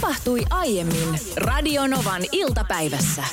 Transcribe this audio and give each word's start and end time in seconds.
Tapahtui 0.00 0.44
aiemmin 0.50 1.20
Radionovan 1.36 2.22
iltapäivässä. 2.32 3.24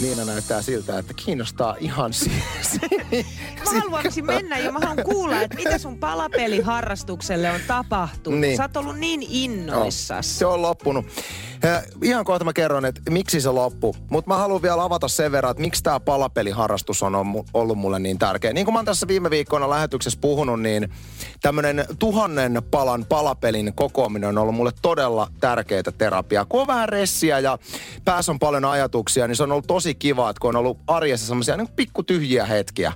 Niina 0.00 0.24
näyttää 0.24 0.62
siltä, 0.62 0.98
että 0.98 1.14
kiinnostaa 1.14 1.76
ihan 1.80 2.12
siis. 2.12 2.80
Mä 3.64 3.80
haluaisin 3.80 4.26
mennä 4.26 4.58
ja 4.58 4.72
mä 4.72 4.78
haluan 4.78 5.04
kuulla, 5.04 5.42
että 5.42 5.56
mitä 5.56 5.78
sun 5.78 5.98
palapeliharrastukselle 5.98 7.50
on 7.50 7.60
tapahtunut. 7.66 8.40
Niin. 8.40 8.56
Sä 8.56 8.64
oot 8.64 8.76
ollut 8.76 8.98
niin 8.98 9.26
innoissas. 9.28 10.38
Se 10.38 10.46
on 10.46 10.62
loppunut. 10.62 11.06
Ihan 12.02 12.24
kohta 12.24 12.44
mä 12.44 12.52
kerron, 12.52 12.84
että 12.84 13.10
miksi 13.10 13.40
se 13.40 13.50
loppu. 13.50 13.96
Mutta 14.10 14.30
mä 14.30 14.36
haluan 14.36 14.62
vielä 14.62 14.82
avata 14.82 15.08
sen 15.08 15.32
verran, 15.32 15.50
että 15.50 15.60
miksi 15.60 15.82
tämä 15.82 16.00
palapeliharrastus 16.00 17.02
on 17.02 17.14
ollut 17.54 17.78
mulle 17.78 17.98
niin 17.98 18.18
tärkeä. 18.18 18.52
Niin 18.52 18.66
kuin 18.66 18.72
mä 18.72 18.78
oon 18.78 18.86
tässä 18.86 19.08
viime 19.08 19.30
viikkoina 19.30 19.70
lähetyksessä 19.70 20.18
puhunut, 20.20 20.62
niin 20.62 20.88
tämmöinen 21.42 21.84
tuhannen 21.98 22.62
palan 22.70 23.06
palapelin 23.08 23.72
kokoaminen 23.74 24.28
on 24.28 24.38
ollut 24.38 24.54
mulle 24.54 24.72
todella 24.82 25.28
tärkeää 25.40 25.82
terapiaa. 25.98 26.44
Kun 26.44 26.60
on 26.60 26.66
vähän 26.66 26.88
ressiä 26.88 27.38
ja 27.38 27.58
päässä 28.04 28.32
on 28.32 28.38
paljon 28.38 28.64
ajatuksia, 28.64 29.26
niin 29.26 29.36
se 29.36 29.42
on 29.42 29.52
ollut 29.52 29.66
tosi 29.66 29.94
kiva, 29.94 30.30
että 30.30 30.40
kun 30.40 30.48
on 30.48 30.56
ollut 30.56 30.78
arjessa 30.86 31.26
semmoisia 31.26 31.56
niin 31.56 31.68
pikku 31.76 32.02
tyhjiä 32.02 32.46
hetkiä 32.46 32.92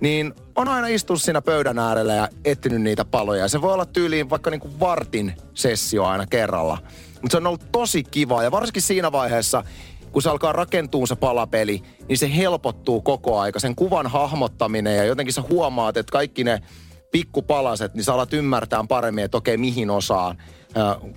niin 0.00 0.34
on 0.56 0.68
aina 0.68 0.86
istunut 0.86 1.22
siinä 1.22 1.42
pöydän 1.42 1.78
äärellä 1.78 2.14
ja 2.14 2.28
etsinyt 2.44 2.82
niitä 2.82 3.04
paloja. 3.04 3.42
Ja 3.42 3.48
se 3.48 3.62
voi 3.62 3.72
olla 3.72 3.86
tyyliin 3.86 4.30
vaikka 4.30 4.50
niinku 4.50 4.80
vartin 4.80 5.32
sessio 5.54 6.04
aina 6.04 6.26
kerralla. 6.26 6.78
Mutta 7.22 7.30
se 7.30 7.36
on 7.36 7.46
ollut 7.46 7.72
tosi 7.72 8.04
kiva 8.04 8.42
ja 8.42 8.50
varsinkin 8.50 8.82
siinä 8.82 9.12
vaiheessa, 9.12 9.64
kun 10.12 10.22
se 10.22 10.30
alkaa 10.30 10.52
rakentua 10.52 11.06
se 11.06 11.16
palapeli, 11.16 11.82
niin 12.08 12.18
se 12.18 12.36
helpottuu 12.36 13.00
koko 13.00 13.38
aika. 13.38 13.60
Sen 13.60 13.74
kuvan 13.74 14.06
hahmottaminen 14.06 14.96
ja 14.96 15.04
jotenkin 15.04 15.32
sä 15.32 15.42
huomaat, 15.50 15.96
että 15.96 16.12
kaikki 16.12 16.44
ne 16.44 16.62
pikkupalaset, 17.10 17.94
niin 17.94 18.04
sä 18.04 18.14
alat 18.14 18.32
ymmärtää 18.32 18.84
paremmin, 18.88 19.24
että 19.24 19.36
okei, 19.36 19.56
mihin 19.56 19.90
osaan 19.90 20.36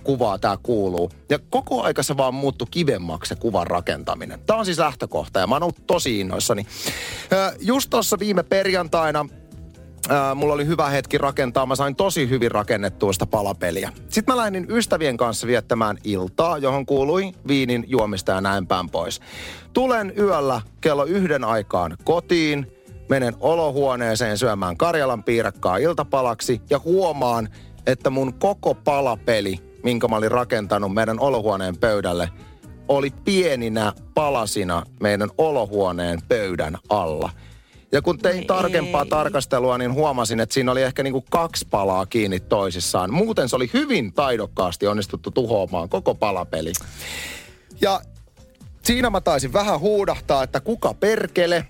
kuvaa 0.04 0.38
tämä 0.38 0.56
kuuluu. 0.62 1.10
Ja 1.28 1.38
koko 1.50 1.82
aika 1.82 2.02
se 2.02 2.16
vaan 2.16 2.34
muuttui 2.34 2.68
kivemmaksi 2.70 3.28
se 3.28 3.34
kuvan 3.34 3.66
rakentaminen. 3.66 4.40
Tämä 4.46 4.58
on 4.58 4.64
siis 4.64 4.78
lähtökohta 4.78 5.40
ja 5.40 5.46
mä 5.46 5.54
oon 5.54 5.62
ollut 5.62 5.86
tosi 5.86 6.20
innoissani. 6.20 6.66
Just 7.60 7.90
tuossa 7.90 8.18
viime 8.18 8.42
perjantaina 8.42 9.26
Ää, 10.08 10.34
mulla 10.34 10.54
oli 10.54 10.66
hyvä 10.66 10.88
hetki 10.88 11.18
rakentaa. 11.18 11.66
Mä 11.66 11.76
sain 11.76 11.96
tosi 11.96 12.28
hyvin 12.28 12.50
rakennettua 12.50 13.12
sitä 13.12 13.26
palapeliä. 13.26 13.92
Sitten 14.08 14.34
mä 14.34 14.36
lähdin 14.36 14.66
ystävien 14.70 15.16
kanssa 15.16 15.46
viettämään 15.46 15.98
iltaa, 16.04 16.58
johon 16.58 16.86
kuului 16.86 17.32
viinin 17.48 17.84
juomista 17.86 18.32
ja 18.32 18.40
näin 18.40 18.66
päin 18.66 18.90
pois. 18.90 19.20
Tulen 19.72 20.12
yöllä 20.18 20.60
kello 20.80 21.04
yhden 21.04 21.44
aikaan 21.44 21.96
kotiin, 22.04 22.66
menen 23.08 23.34
olohuoneeseen 23.40 24.38
syömään 24.38 24.76
Karjalan 24.76 25.24
piirakkaa 25.24 25.76
iltapalaksi 25.76 26.60
ja 26.70 26.78
huomaan, 26.84 27.48
että 27.86 28.10
mun 28.10 28.34
koko 28.34 28.74
palapeli, 28.74 29.58
minkä 29.84 30.08
mä 30.08 30.16
olin 30.16 30.30
rakentanut 30.30 30.94
meidän 30.94 31.20
olohuoneen 31.20 31.76
pöydälle, 31.76 32.28
oli 32.88 33.10
pieninä 33.24 33.92
palasina 34.14 34.82
meidän 35.00 35.30
olohuoneen 35.38 36.18
pöydän 36.28 36.78
alla. 36.88 37.30
Ja 37.92 38.02
kun 38.02 38.18
tein 38.18 38.38
Ei. 38.38 38.44
tarkempaa 38.44 39.04
tarkastelua, 39.06 39.78
niin 39.78 39.94
huomasin, 39.94 40.40
että 40.40 40.54
siinä 40.54 40.72
oli 40.72 40.82
ehkä 40.82 41.02
niinku 41.02 41.24
kaksi 41.30 41.66
palaa 41.70 42.06
kiinni 42.06 42.40
toisissaan. 42.40 43.12
Muuten 43.12 43.48
se 43.48 43.56
oli 43.56 43.70
hyvin 43.74 44.12
taidokkaasti 44.12 44.86
onnistuttu 44.86 45.30
tuhoamaan 45.30 45.88
koko 45.88 46.14
palapeli. 46.14 46.72
Ja 47.80 48.00
siinä 48.82 49.10
mä 49.10 49.20
taisin 49.20 49.52
vähän 49.52 49.80
huudahtaa, 49.80 50.42
että 50.42 50.60
kuka 50.60 50.94
perkele. 50.94 51.66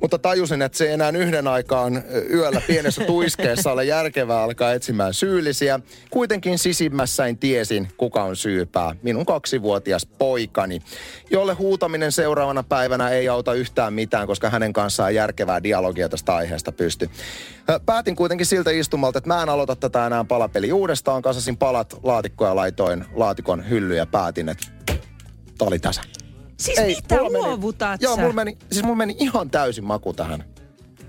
Mutta 0.00 0.18
tajusin, 0.18 0.62
että 0.62 0.78
se 0.78 0.86
ei 0.86 0.92
enää 0.92 1.10
yhden 1.10 1.48
aikaan 1.48 2.02
yöllä 2.32 2.62
pienessä 2.66 3.04
tuiskeessa 3.04 3.72
ole 3.72 3.84
järkevää 3.84 4.42
alkaa 4.42 4.72
etsimään 4.72 5.14
syyllisiä. 5.14 5.80
Kuitenkin 6.10 6.58
sisimmässäin 6.58 7.38
tiesin, 7.38 7.88
kuka 7.96 8.22
on 8.22 8.36
syypää. 8.36 8.94
Minun 9.02 9.26
kaksivuotias 9.26 10.06
poikani, 10.06 10.82
jolle 11.30 11.54
huutaminen 11.54 12.12
seuraavana 12.12 12.62
päivänä 12.62 13.08
ei 13.08 13.28
auta 13.28 13.54
yhtään 13.54 13.94
mitään, 13.94 14.26
koska 14.26 14.50
hänen 14.50 14.72
kanssaan 14.72 15.14
järkevää 15.14 15.62
dialogia 15.62 16.08
tästä 16.08 16.34
aiheesta 16.34 16.72
pysty. 16.72 17.10
Päätin 17.86 18.16
kuitenkin 18.16 18.46
siltä 18.46 18.70
istumalta, 18.70 19.18
että 19.18 19.28
mä 19.28 19.42
en 19.42 19.48
aloita 19.48 19.76
tätä 19.76 20.06
enää 20.06 20.24
palapeli 20.24 20.72
uudestaan. 20.72 21.22
Kasasin 21.22 21.56
palat 21.56 21.96
laatikkoja 22.02 22.50
ja 22.50 22.56
laitoin 22.56 23.04
laatikon 23.14 23.68
hyllyyn 23.70 23.98
ja 23.98 24.06
päätin, 24.06 24.48
että 24.48 24.66
tää 25.58 25.68
oli 25.68 25.78
tässä. 25.78 26.02
Siis 26.60 26.78
mitä 27.02 27.14
mulla 27.16 27.30
meni- 27.30 27.44
luovutat 27.44 28.02
Joo, 28.02 28.16
mulla 28.16 28.32
meni, 28.32 28.56
siis 28.72 28.82
mulla 28.84 28.96
meni 28.96 29.16
ihan 29.18 29.50
täysin 29.50 29.84
maku 29.84 30.12
tähän. 30.12 30.44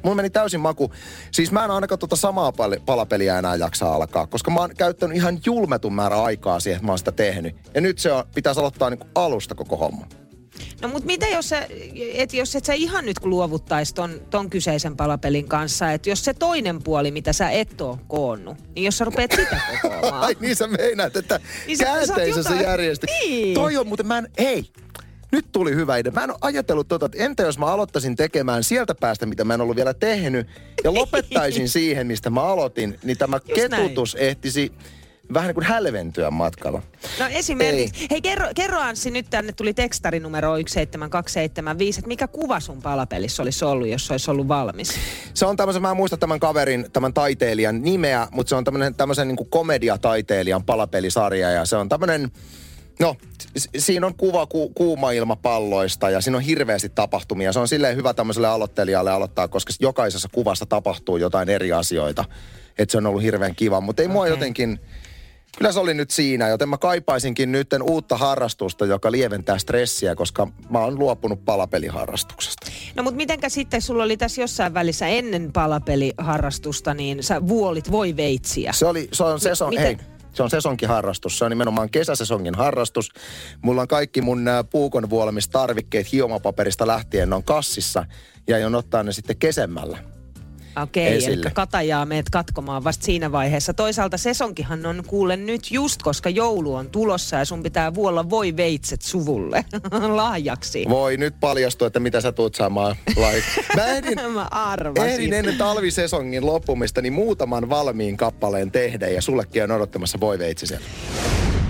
Mulla 0.03 0.15
meni 0.15 0.29
täysin 0.29 0.59
maku. 0.59 0.91
Siis 1.31 1.51
mä 1.51 1.65
en 1.65 1.71
ainakaan 1.71 1.99
tuota 1.99 2.15
samaa 2.15 2.51
pal- 2.51 2.79
palapeliä 2.85 3.39
enää 3.39 3.55
jaksa 3.55 3.93
alkaa, 3.93 4.27
koska 4.27 4.51
mä 4.51 4.59
oon 4.59 4.69
käyttänyt 4.77 5.17
ihan 5.17 5.39
julmetun 5.45 5.93
määrä 5.93 6.23
aikaa 6.23 6.59
siihen, 6.59 6.75
että 6.77 6.85
mä 6.85 6.91
oon 6.91 6.97
sitä 6.99 7.11
tehnyt. 7.11 7.55
Ja 7.73 7.81
nyt 7.81 7.99
se 7.99 8.11
on, 8.11 8.23
pitäisi 8.35 8.59
aloittaa 8.59 8.89
niinku 8.89 9.07
alusta 9.15 9.55
koko 9.55 9.77
homma. 9.77 10.05
No 10.81 10.87
mutta 10.87 11.05
mitä 11.05 11.27
jos 11.27 11.49
sä, 11.49 11.67
et 12.13 12.33
jos 12.33 12.55
et 12.55 12.65
sä 12.65 12.73
ihan 12.73 13.05
nyt 13.05 13.17
luovuttaisi 13.23 13.93
ton, 13.95 14.21
ton 14.29 14.49
kyseisen 14.49 14.95
palapelin 14.97 15.47
kanssa, 15.47 15.91
että 15.91 16.09
jos 16.09 16.25
se 16.25 16.33
toinen 16.33 16.83
puoli, 16.83 17.11
mitä 17.11 17.33
sä 17.33 17.49
et 17.49 17.81
oo 17.81 17.99
koonnut, 18.07 18.57
niin 18.75 18.83
jos 18.85 18.97
sä 18.97 19.05
rupeat 19.05 19.31
sitä 19.31 19.59
kokoamaan. 19.81 20.23
Ai 20.23 20.35
niin 20.39 20.55
sä 20.55 20.67
meinaat, 20.67 21.15
että 21.15 21.39
Niin 21.67 21.77
käänteisessä 21.77 22.55
järjesti. 22.55 23.07
Niin. 23.07 23.53
Toi 23.53 23.77
on 23.77 23.87
muuten, 23.87 24.07
mä 24.07 24.17
en, 24.17 24.27
hei, 24.39 24.63
nyt 25.31 25.45
tuli 25.51 25.75
hyvä 25.75 25.97
idea. 25.97 26.11
Mä 26.11 26.23
en 26.23 26.29
ole 26.29 26.37
ajatellut 26.41 26.87
tota, 26.87 27.05
että 27.05 27.17
entä 27.17 27.43
jos 27.43 27.57
mä 27.57 27.65
aloittaisin 27.65 28.15
tekemään 28.15 28.63
sieltä 28.63 28.95
päästä, 28.95 29.25
mitä 29.25 29.43
mä 29.43 29.53
en 29.53 29.61
ollut 29.61 29.75
vielä 29.75 29.93
tehnyt, 29.93 30.47
ja 30.83 30.93
lopettaisin 30.93 31.69
siihen, 31.79 32.07
mistä 32.07 32.29
mä 32.29 32.41
aloitin, 32.41 32.99
niin 33.03 33.17
tämä 33.17 33.39
Just 33.47 33.69
näin. 33.69 33.83
ketutus 33.83 34.15
ehtisi 34.15 34.71
vähän 35.33 35.47
niin 35.47 35.55
kuin 35.55 35.65
hälventyä 35.65 36.31
matkalla. 36.31 36.81
No 37.19 37.25
esimerkiksi. 37.27 38.07
Hei 38.11 38.21
kerro, 38.21 38.47
kerro 38.55 38.79
Anssi, 38.79 39.11
nyt 39.11 39.25
tänne 39.29 39.53
tuli 39.53 39.73
tekstarinumero 39.73 40.53
17275, 40.55 41.99
että 41.99 42.07
mikä 42.07 42.27
kuva 42.27 42.59
sun 42.59 42.81
palapelissä 42.81 43.43
olisi 43.43 43.65
ollut, 43.65 43.87
jos 43.87 44.07
se 44.07 44.13
olisi 44.13 44.31
ollut 44.31 44.47
valmis? 44.47 44.95
Se 45.33 45.45
on 45.45 45.57
tämmöisen, 45.57 45.81
mä 45.81 45.91
en 45.91 45.97
muista 45.97 46.17
tämän 46.17 46.39
kaverin, 46.39 46.85
tämän 46.93 47.13
taiteilijan 47.13 47.81
nimeä, 47.81 48.27
mutta 48.31 48.49
se 48.49 48.55
on 48.55 48.63
tämmöinen, 48.63 48.95
tämmöisen 48.95 49.27
niin 49.27 49.35
kuin 49.35 49.49
komediataiteilijan 49.49 50.63
palapelisarja 50.63 51.51
ja 51.51 51.65
se 51.65 51.75
on 51.75 51.89
tämmöinen, 51.89 52.31
no 52.99 53.15
siinä 53.77 54.07
on 54.07 54.15
kuva 54.15 54.45
ku, 54.45 54.69
kuuma-ilmapalloista 54.69 56.09
ja 56.09 56.21
siinä 56.21 56.37
on 56.37 56.43
hirveästi 56.43 56.89
tapahtumia. 56.89 57.53
Se 57.53 57.59
on 57.59 57.67
silleen 57.67 57.95
hyvä 57.95 58.13
tämmöiselle 58.13 58.47
aloittelijalle 58.47 59.11
aloittaa, 59.11 59.47
koska 59.47 59.73
jokaisessa 59.79 60.29
kuvassa 60.31 60.65
tapahtuu 60.65 61.17
jotain 61.17 61.49
eri 61.49 61.71
asioita. 61.73 62.25
Että 62.77 62.91
se 62.91 62.97
on 62.97 63.05
ollut 63.05 63.23
hirveän 63.23 63.55
kiva, 63.55 63.81
mutta 63.81 64.01
ei 64.01 64.07
mua 64.07 64.21
Okei. 64.21 64.33
jotenkin, 64.33 64.79
kyllä 65.57 65.71
se 65.71 65.79
oli 65.79 65.93
nyt 65.93 66.11
siinä, 66.11 66.47
joten 66.47 66.69
mä 66.69 66.77
kaipaisinkin 66.77 67.51
nyt 67.51 67.67
uutta 67.83 68.17
harrastusta, 68.17 68.85
joka 68.85 69.11
lieventää 69.11 69.57
stressiä, 69.57 70.15
koska 70.15 70.47
mä 70.69 70.79
oon 70.79 70.99
luopunut 70.99 71.45
palapeliharrastuksesta. 71.45 72.71
No 72.95 73.03
mutta 73.03 73.17
mitenkä 73.17 73.49
sitten 73.49 73.81
sulla 73.81 74.03
oli 74.03 74.17
tässä 74.17 74.41
jossain 74.41 74.73
välissä 74.73 75.07
ennen 75.07 75.51
palapeliharrastusta, 75.53 76.93
niin 76.93 77.23
sä 77.23 77.47
vuolit 77.47 77.91
voi 77.91 78.15
veitsiä. 78.15 78.71
Se, 78.73 78.85
oli, 78.85 79.09
se 79.11 79.23
on 79.23 79.39
seson, 79.39 79.69
miten? 79.69 79.85
hei, 79.85 79.97
se 80.33 80.43
on 80.43 80.49
sesonkin 80.49 80.89
harrastus. 80.89 81.37
Se 81.37 81.45
on 81.45 81.51
nimenomaan 81.51 81.89
kesäsesongin 81.89 82.55
harrastus. 82.55 83.09
Mulla 83.61 83.81
on 83.81 83.87
kaikki 83.87 84.21
mun 84.21 84.45
puukon 84.69 85.09
vuolemistarvikkeet 85.09 86.11
hiomapaperista 86.11 86.87
lähtien 86.87 87.29
ne 87.29 87.35
on 87.35 87.43
kassissa 87.43 88.05
ja 88.47 88.55
aion 88.55 88.75
ottaa 88.75 89.03
ne 89.03 89.11
sitten 89.11 89.37
kesemmällä. 89.37 90.20
Okei, 90.83 91.17
okay, 91.17 91.33
eli 91.33 91.41
katajaa 91.53 92.05
meet 92.05 92.29
katkomaan 92.29 92.83
vasta 92.83 93.05
siinä 93.05 93.31
vaiheessa. 93.31 93.73
Toisaalta 93.73 94.17
sesonkihan 94.17 94.85
on 94.85 95.03
kuule 95.07 95.37
nyt 95.37 95.71
just, 95.71 96.01
koska 96.01 96.29
joulu 96.29 96.75
on 96.75 96.89
tulossa 96.89 97.35
ja 97.35 97.45
sun 97.45 97.63
pitää 97.63 97.93
vuolla 97.93 98.29
voi 98.29 98.57
veitset 98.57 99.01
suvulle 99.01 99.65
lahjaksi. 100.15 100.85
Voi 100.89 101.17
nyt 101.17 101.35
paljastua, 101.39 101.87
että 101.87 101.99
mitä 101.99 102.21
sä 102.21 102.31
tuut 102.31 102.55
saamaan 102.55 102.95
like. 103.07 103.47
Mä 103.75 103.85
ehdin, 103.85 104.31
Mä 104.31 104.47
arvasin. 104.51 105.11
ehdin 105.11 105.33
ennen 105.33 105.57
talvisesongin 105.57 106.45
loppumista 106.45 107.01
niin 107.01 107.13
muutaman 107.13 107.69
valmiin 107.69 108.17
kappaleen 108.17 108.71
tehdä 108.71 109.07
ja 109.07 109.21
sullekin 109.21 109.63
on 109.63 109.71
odottamassa 109.71 110.19
voi 110.19 110.39
veitsi 110.39 110.67
siellä. 110.67 110.85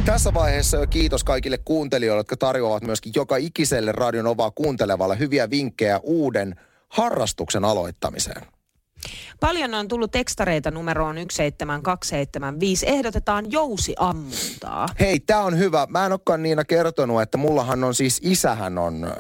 Tässä 0.06 0.34
vaiheessa 0.34 0.78
jo 0.78 0.88
kiitos 0.88 1.24
kaikille 1.24 1.58
kuuntelijoille, 1.58 2.20
jotka 2.20 2.38
tarjoavat 2.38 2.84
myöskin 2.84 3.14
joka 3.16 3.38
ikiselle 3.38 3.92
Radion 3.92 4.28
Ovaa 4.28 4.52
kuuntelevalle 4.52 5.20
hyviä 5.20 5.50
vinkkejä 5.50 6.00
uuden 6.04 6.56
harrastuksen 6.90 7.66
aloittamiseen. 7.66 8.42
Paljon 9.40 9.74
on 9.74 9.88
tullut 9.88 10.12
tekstareita 10.12 10.72
numeroon 10.72 11.16
17275. 11.16 12.88
Ehdotetaan 12.90 13.52
jousiammuntaa. 13.52 14.88
Hei, 15.00 15.20
tää 15.20 15.42
on 15.42 15.58
hyvä. 15.58 15.88
Mä 15.90 16.06
en 16.06 16.12
olekaan 16.12 16.44
Niina 16.44 16.66
kertonut, 16.66 17.22
että 17.22 17.38
mullahan 17.38 17.84
on 17.84 17.96
siis, 17.96 18.20
isähän 18.24 18.78
on 18.78 19.04
äh, 19.04 19.12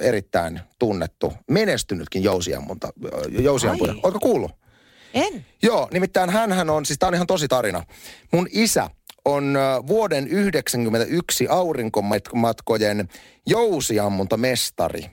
erittäin 0.00 0.60
tunnettu, 0.78 1.32
menestynytkin 1.50 2.22
jousiammunta, 2.22 2.88
äh, 3.04 3.42
jousiampuja. 3.42 3.92
Ai. 3.92 4.00
Oletko 4.02 4.20
kuullut? 4.20 4.52
En. 5.14 5.46
Joo, 5.62 5.88
nimittäin 5.92 6.30
hän 6.30 6.70
on, 6.70 6.86
siis 6.86 6.98
tää 6.98 7.08
on 7.08 7.14
ihan 7.14 7.26
tosi 7.26 7.48
tarina. 7.48 7.84
Mun 8.32 8.48
isä 8.50 8.90
on 9.24 9.58
vuoden 9.86 10.24
1991 10.24 11.48
aurinkomatkojen 11.48 13.08
jousiammuntamestari. 13.46 15.10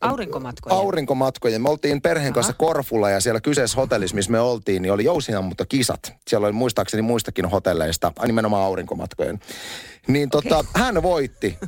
Aurinkomatkoja. 0.00 0.76
Aurinkomatkojen. 0.76 1.62
Me 1.62 1.70
oltiin 1.70 2.02
perheen 2.02 2.32
kanssa 2.32 2.52
Korfulla 2.52 3.10
ja 3.10 3.20
siellä 3.20 3.40
kyseessä 3.40 3.76
hotellissa, 3.76 4.14
missä 4.14 4.32
me 4.32 4.40
oltiin, 4.40 4.82
niin 4.82 4.92
oli 4.92 5.04
jousiammuntakisat. 5.04 6.12
Siellä 6.28 6.46
oli 6.46 6.52
muistaakseni 6.52 7.02
muistakin 7.02 7.44
hotelleista, 7.46 8.12
nimenomaan 8.26 8.64
aurinkomatkojen. 8.64 9.40
Niin 10.06 10.30
tota, 10.30 10.64
hän 10.74 11.02
voitti. 11.02 11.58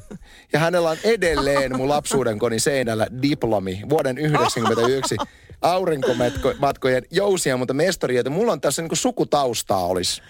Ja 0.52 0.58
hänellä 0.58 0.90
on 0.90 0.96
edelleen 1.04 1.76
mun 1.76 1.88
lapsuuden 1.88 2.38
koni 2.38 2.60
seinällä 2.60 3.06
diplomi 3.22 3.82
vuoden 3.88 4.16
1991 4.16 5.16
aurinkomatkojen 5.62 7.02
jousia, 7.10 7.56
mutta 7.56 7.74
mestari, 7.74 8.16
että 8.16 8.30
mulla 8.30 8.52
on 8.52 8.60
tässä 8.60 8.82
niinku 8.82 8.96
sukutaustaa 8.96 9.86
olisi. 9.86 10.22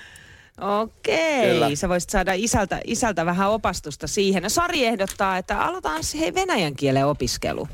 Okei, 0.61 1.51
Kyllä. 1.51 1.75
sä 1.75 1.89
voisit 1.89 2.11
saada 2.11 2.33
isältä, 2.35 2.81
isältä 2.85 3.27
vähän 3.27 3.51
opastusta 3.51 4.07
siihen. 4.07 4.43
Ja 4.43 4.51
Sari 4.51 4.85
ehdottaa, 4.85 5.37
että 5.39 5.59
aloitetaan 5.59 6.05
se 6.05 6.19
hei 6.19 6.35
venäjän 6.35 6.75
kielen 6.77 7.07
opiskelu. 7.07 7.69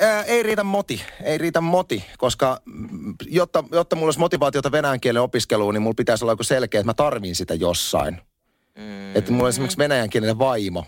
Ää, 0.00 0.22
ei 0.22 0.42
riitä 0.42 0.64
moti, 0.64 1.02
ei 1.22 1.38
riitä 1.38 1.60
moti, 1.60 2.04
koska 2.18 2.60
jotta, 3.26 3.64
jotta 3.72 3.96
mulla 3.96 4.06
olisi 4.06 4.18
motivaatiota 4.18 4.72
venäjän 4.72 5.00
kielen 5.00 5.22
opiskeluun, 5.22 5.74
niin 5.74 5.82
mulla 5.82 5.94
pitäisi 5.94 6.24
olla 6.24 6.32
joku 6.32 6.44
selkeä, 6.44 6.80
että 6.80 6.88
mä 6.88 6.94
tarvin 6.94 7.36
sitä 7.36 7.54
jossain. 7.54 8.20
Mm. 8.78 9.16
Että 9.16 9.32
mulla 9.32 9.44
on 9.44 9.48
esimerkiksi 9.48 9.78
venäjän 9.78 10.10
kielinen 10.10 10.38
vaimo. 10.38 10.84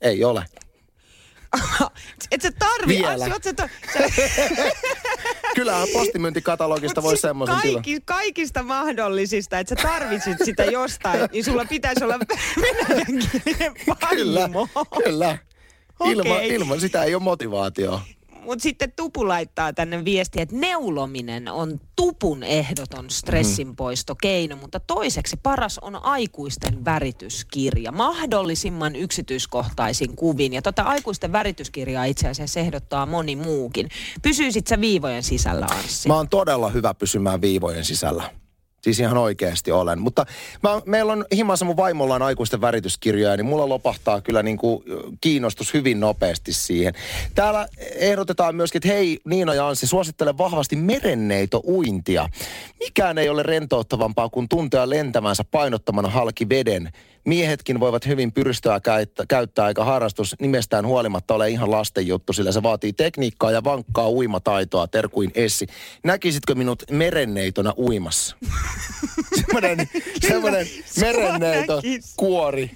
Ei 0.00 0.24
ole. 0.24 0.44
Et 2.30 2.42
sä 2.42 2.52
tarvi... 2.58 2.98
Vielä. 2.98 3.24
Ai, 3.24 3.30
oot 3.32 3.44
sä 3.44 3.54
to, 3.54 3.68
Kyllähän 5.56 5.88
postimyyntikatalogista 5.92 7.02
voi 7.02 7.12
siis 7.12 7.20
semmoisen 7.20 7.56
kaikki, 7.56 8.00
kaikista 8.04 8.62
mahdollisista, 8.62 9.58
että 9.58 9.76
sä 9.76 9.82
tarvitsit 9.88 10.38
sitä 10.44 10.64
jostain, 10.64 11.28
niin 11.32 11.44
sulla 11.44 11.64
pitäisi 11.64 12.04
olla 12.04 12.18
venäjän 12.62 13.06
kielinen 13.06 13.74
Kyllä, 14.10 14.40
vaimo. 14.40 14.68
kyllä. 15.04 15.38
Ilman, 16.04 16.32
Okei. 16.32 16.48
ilman 16.54 16.80
sitä 16.80 17.04
ei 17.04 17.14
ole 17.14 17.22
motivaatio. 17.22 18.00
Mutta 18.44 18.62
sitten 18.62 18.92
Tupu 18.96 19.28
laittaa 19.28 19.72
tänne 19.72 20.04
viestiä, 20.04 20.42
että 20.42 20.56
neulominen 20.56 21.48
on 21.48 21.80
Tupun 21.96 22.42
ehdoton 22.42 23.10
stressinpoistokeino, 23.10 24.56
mutta 24.56 24.80
toiseksi 24.80 25.36
paras 25.42 25.78
on 25.78 26.04
aikuisten 26.04 26.84
värityskirja. 26.84 27.92
Mahdollisimman 27.92 28.96
yksityiskohtaisin 28.96 30.16
kuvin. 30.16 30.52
Ja 30.52 30.62
tota 30.62 30.82
aikuisten 30.82 31.32
värityskirjaa 31.32 32.04
itse 32.04 32.28
asiassa 32.28 32.60
ehdottaa 32.60 33.06
moni 33.06 33.36
muukin. 33.36 33.88
Pysyisit 34.22 34.66
sä 34.66 34.80
viivojen 34.80 35.22
sisällä, 35.22 35.66
Anssi? 35.70 36.08
Mä 36.08 36.16
oon 36.16 36.28
todella 36.28 36.68
hyvä 36.68 36.94
pysymään 36.94 37.40
viivojen 37.40 37.84
sisällä. 37.84 38.43
Siis 38.84 39.00
ihan 39.00 39.18
oikeasti 39.18 39.72
olen. 39.72 39.98
Mutta 39.98 40.26
mä, 40.62 40.80
meillä 40.86 41.12
on 41.12 41.24
himassa 41.34 41.64
mun 41.64 41.76
vaimolla 41.76 42.14
on 42.14 42.22
aikuisten 42.22 42.60
värityskirjoja, 42.60 43.36
niin 43.36 43.46
mulla 43.46 43.68
lopahtaa 43.68 44.20
kyllä 44.20 44.42
niin 44.42 44.58
kuin 44.58 44.84
kiinnostus 45.20 45.74
hyvin 45.74 46.00
nopeasti 46.00 46.52
siihen. 46.52 46.94
Täällä 47.34 47.68
ehdotetaan 47.94 48.56
myöskin, 48.56 48.78
että 48.78 48.88
hei 48.88 49.20
Niina 49.24 49.54
ja 49.54 49.68
Anssi, 49.68 49.86
suosittelen 49.86 50.38
vahvasti 50.38 50.76
merenneito 50.76 51.62
uintia. 51.66 52.28
Mikään 52.80 53.18
ei 53.18 53.28
ole 53.28 53.42
rentouttavampaa 53.42 54.28
kuin 54.28 54.48
tuntea 54.48 54.90
lentämänsä 54.90 55.44
painottamana 55.50 56.08
halki 56.08 56.48
veden. 56.48 56.90
Miehetkin 57.24 57.80
voivat 57.80 58.06
hyvin 58.06 58.32
pyrstöä 58.32 58.80
käyttää, 58.80 59.26
käyttää 59.28 59.68
eikä 59.68 59.84
harrastus 59.84 60.36
nimestään 60.40 60.86
huolimatta 60.86 61.34
ole 61.34 61.50
ihan 61.50 61.70
lasten 61.70 62.06
juttu, 62.06 62.32
sillä 62.32 62.52
se 62.52 62.62
vaatii 62.62 62.92
tekniikkaa 62.92 63.50
ja 63.50 63.64
vankkaa 63.64 64.10
uimataitoa, 64.10 64.86
terkuin 64.86 65.30
Essi. 65.34 65.66
Näkisitkö 66.04 66.54
minut 66.54 66.82
merenneitona 66.90 67.72
uimassa? 67.78 68.36
semmoinen, 69.40 69.88
semmoinen 70.20 70.66
merenneito 71.00 71.82
kuori. 72.16 72.70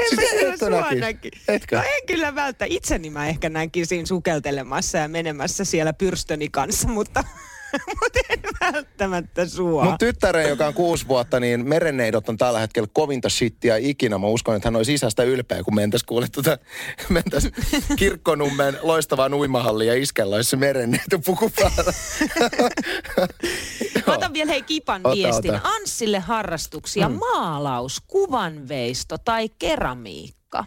En 0.00 0.16
mä 0.16 0.22
Sitä 0.22 0.36
kyllä 0.38 0.52
et 0.54 0.58
sua 0.58 0.70
näkis. 0.70 1.00
näki. 1.00 1.30
Etkö? 1.48 1.76
No 1.76 1.82
en 1.82 2.06
kyllä 2.06 2.34
välttä. 2.34 2.64
Itseni 2.68 3.10
mä 3.10 3.28
ehkä 3.28 3.48
näkisin 3.48 4.06
sukeltelemassa 4.06 4.98
ja 4.98 5.08
menemässä 5.08 5.64
siellä 5.64 5.92
pyrstöni 5.92 6.48
kanssa, 6.48 6.88
mutta, 6.88 7.24
mutta 8.02 8.18
en 8.28 8.40
välttämättä 8.60 9.46
sua. 9.46 9.84
Mun 9.84 9.98
tyttären, 9.98 10.48
joka 10.48 10.66
on 10.66 10.74
kuusi 10.74 11.08
vuotta, 11.08 11.40
niin 11.40 11.68
merenneidot 11.68 12.28
on 12.28 12.36
tällä 12.36 12.58
hetkellä 12.60 12.88
kovinta 12.92 13.28
shittiä 13.28 13.76
ikinä. 13.76 14.18
Mä 14.18 14.26
uskon, 14.26 14.56
että 14.56 14.66
hän 14.66 14.76
olisi 14.76 14.92
sisäistä 14.92 15.22
ylpeä, 15.22 15.62
kun 15.62 15.74
mentäis 15.74 16.04
kuule 16.04 16.26
tuota, 16.32 16.58
mentäis 17.08 17.48
kirkkonummen 17.96 18.78
loistavaan 18.82 19.34
uimahalliin 19.34 19.88
ja 19.88 20.02
iskellä 20.02 20.36
olisi 20.36 20.50
se 20.50 20.56
merenneito 20.56 21.18
puku 21.18 21.50
päällä. 21.56 21.92
Mä 24.06 24.14
otan 24.14 24.32
vielä 24.32 24.52
hei 24.52 24.62
Kipan 24.62 25.00
Ota, 25.04 25.16
viestin. 25.16 25.54
ota. 25.54 25.68
Anssille 25.68 26.18
harrastuksia, 26.18 27.08
mm. 27.08 27.14
maalaus, 27.18 28.00
kuvanveisto 28.06 29.18
tai 29.18 29.48
keramiikka. 29.48 30.64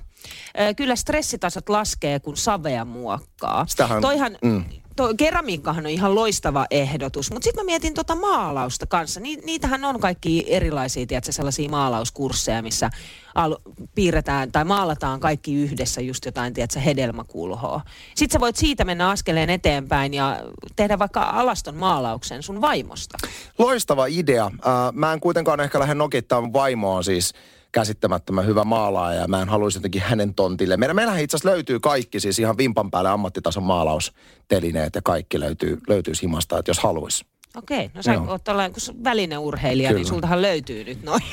Kyllä 0.76 0.96
stressitasot 0.96 1.70
laskee, 1.70 2.20
kun 2.20 2.38
savea 2.38 2.86
muokkaa. 2.86 3.66
Sitähän- 3.70 4.02
Toihan, 4.02 4.38
mm. 4.44 4.66
Toi 4.96 5.16
keramiikkahan 5.16 5.86
on 5.86 5.92
ihan 5.92 6.16
loistava 6.16 6.66
ehdotus, 6.72 7.32
mutta 7.32 7.44
sitten 7.44 7.64
mä 7.64 7.66
mietin 7.66 7.94
tota 7.94 8.16
maalausta 8.16 8.86
kanssa. 8.86 9.20
Ni, 9.20 9.36
niitähän 9.36 9.86
on 9.86 10.00
kaikki 10.00 10.46
erilaisia, 10.48 11.06
tiedätkö, 11.06 11.32
sellaisia 11.32 11.70
maalauskursseja, 11.70 12.62
missä 12.62 12.90
al- 13.36 13.58
piirretään 13.96 14.52
tai 14.52 14.64
maalataan 14.66 15.20
kaikki 15.20 15.54
yhdessä 15.56 16.02
just 16.02 16.26
jotain, 16.26 16.54
tiedätkö, 16.54 16.80
hedelmäkulhoa. 16.80 17.82
Sitten 18.16 18.34
sä 18.34 18.40
voit 18.40 18.56
siitä 18.56 18.86
mennä 18.86 19.10
askeleen 19.10 19.50
eteenpäin 19.50 20.14
ja 20.14 20.42
tehdä 20.76 21.00
vaikka 21.00 21.22
alaston 21.22 21.76
maalauksen 21.76 22.44
sun 22.44 22.62
vaimosta. 22.62 23.18
Loistava 23.58 24.06
idea. 24.06 24.46
Äh, 24.46 24.52
mä 24.94 25.14
en 25.14 25.20
kuitenkaan 25.20 25.60
ehkä 25.60 25.80
lähde 25.80 25.94
nokittaa 25.94 26.42
mun 26.42 26.54
vaimoa 26.54 27.04
siis 27.04 27.34
käsittämättömän 27.76 28.46
hyvä 28.46 28.64
maalaaja 28.64 29.20
ja 29.20 29.28
mä 29.28 29.42
en 29.42 29.50
haluaisi 29.50 29.78
jotenkin 29.78 30.02
hänen 30.02 30.34
tontille. 30.34 30.78
Meillä, 30.78 30.94
meillähän 30.94 31.22
itse 31.22 31.38
asiassa 31.38 31.50
löytyy 31.50 31.80
kaikki, 31.80 32.20
siis 32.20 32.40
ihan 32.40 32.58
vimpan 32.58 32.92
päälle 32.92 33.10
ammattitason 33.10 33.64
maalaustelineet 33.64 34.96
ja 34.96 35.02
kaikki 35.02 35.40
löytyy, 35.40 35.82
löytyy 35.88 36.14
himasta, 36.22 36.60
että 36.60 36.70
jos 36.70 36.80
haluaisi. 36.80 37.26
Okei, 37.58 37.92
no 37.94 38.04
sä 38.04 38.14
Joo. 38.14 38.26
oot 38.28 38.44
tällainen, 38.44 38.74
kun 38.74 39.04
välineurheilija, 39.04 39.90
Kyllä. 39.90 40.00
niin 40.00 40.08
sultahan 40.08 40.42
löytyy 40.42 40.84
nyt 40.84 41.04
noin. 41.04 41.24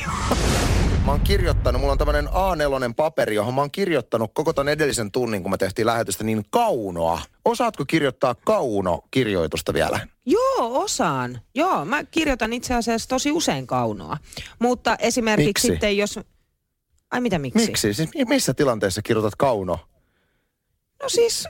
Mä 1.05 1.11
oon 1.11 1.21
kirjoittanut, 1.21 1.81
mulla 1.81 1.93
on 1.93 1.99
tämmönen 1.99 2.27
A4 2.27 2.95
paperi, 2.97 3.35
johon 3.35 3.55
mä 3.55 3.61
oon 3.61 3.71
kirjoittanut 3.71 4.31
koko 4.35 4.53
ton 4.53 4.69
edellisen 4.69 5.11
tunnin, 5.11 5.43
kun 5.43 5.51
me 5.51 5.57
tehtiin 5.57 5.87
lähetystä, 5.87 6.25
niin 6.25 6.45
kaunoa. 6.51 7.21
Osaatko 7.45 7.85
kirjoittaa 7.85 8.35
kauno-kirjoitusta 8.35 9.75
vielä? 9.75 10.01
Joo, 10.27 10.83
osaan. 10.83 11.41
Joo, 11.55 11.85
mä 11.85 12.05
kirjoitan 12.05 12.53
itse 12.53 12.75
asiassa 12.75 13.09
tosi 13.09 13.33
usein 13.33 13.67
kaunoa. 13.67 14.17
Mutta 14.59 14.97
esimerkiksi 14.99 15.49
Miksi? 15.49 15.69
sitten 15.69 15.97
jos... 15.97 16.21
Ai 17.13 17.21
mitä 17.21 17.39
miksi? 17.39 17.67
Miksi? 17.67 17.95
Siis 17.95 18.09
mi- 18.15 18.25
missä 18.25 18.55
tilanteessa 18.55 19.03
kirjoitat 19.03 19.35
kauno? 19.37 19.79
No 21.03 21.09
siis, 21.09 21.49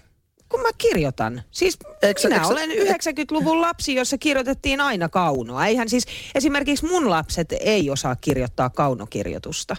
kun 0.49 0.61
mä 0.61 0.69
kirjoitan. 0.79 1.43
Siis 1.51 1.79
Eikö 2.03 2.21
sä- 2.21 2.29
minä 2.29 2.37
eikö 2.37 2.47
sä- 2.47 2.53
olen 2.53 2.71
90-luvun 2.71 3.61
lapsi, 3.61 3.95
jossa 3.95 4.19
kirjoitettiin 4.19 4.81
aina 4.81 5.09
kaunoa. 5.09 5.67
Eihän 5.67 5.89
siis, 5.89 6.05
esimerkiksi 6.35 6.87
mun 6.87 7.11
lapset 7.11 7.49
ei 7.61 7.91
osaa 7.91 8.17
kirjoittaa 8.17 8.71
kaunokirjoitusta, 8.71 9.77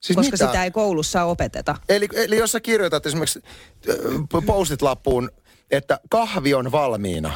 Siis 0.00 0.16
koska 0.16 0.32
mitä? 0.32 0.46
sitä 0.46 0.64
ei 0.64 0.70
koulussa 0.70 1.24
opeteta. 1.24 1.76
Eli, 1.88 2.08
eli 2.12 2.36
jos 2.36 2.52
sä 2.52 2.60
kirjoitat 2.60 3.06
esimerkiksi 3.06 3.40
postit 4.46 4.82
lappuun, 4.82 5.30
että 5.70 6.00
kahvi 6.10 6.54
on 6.54 6.72
valmiina, 6.72 7.32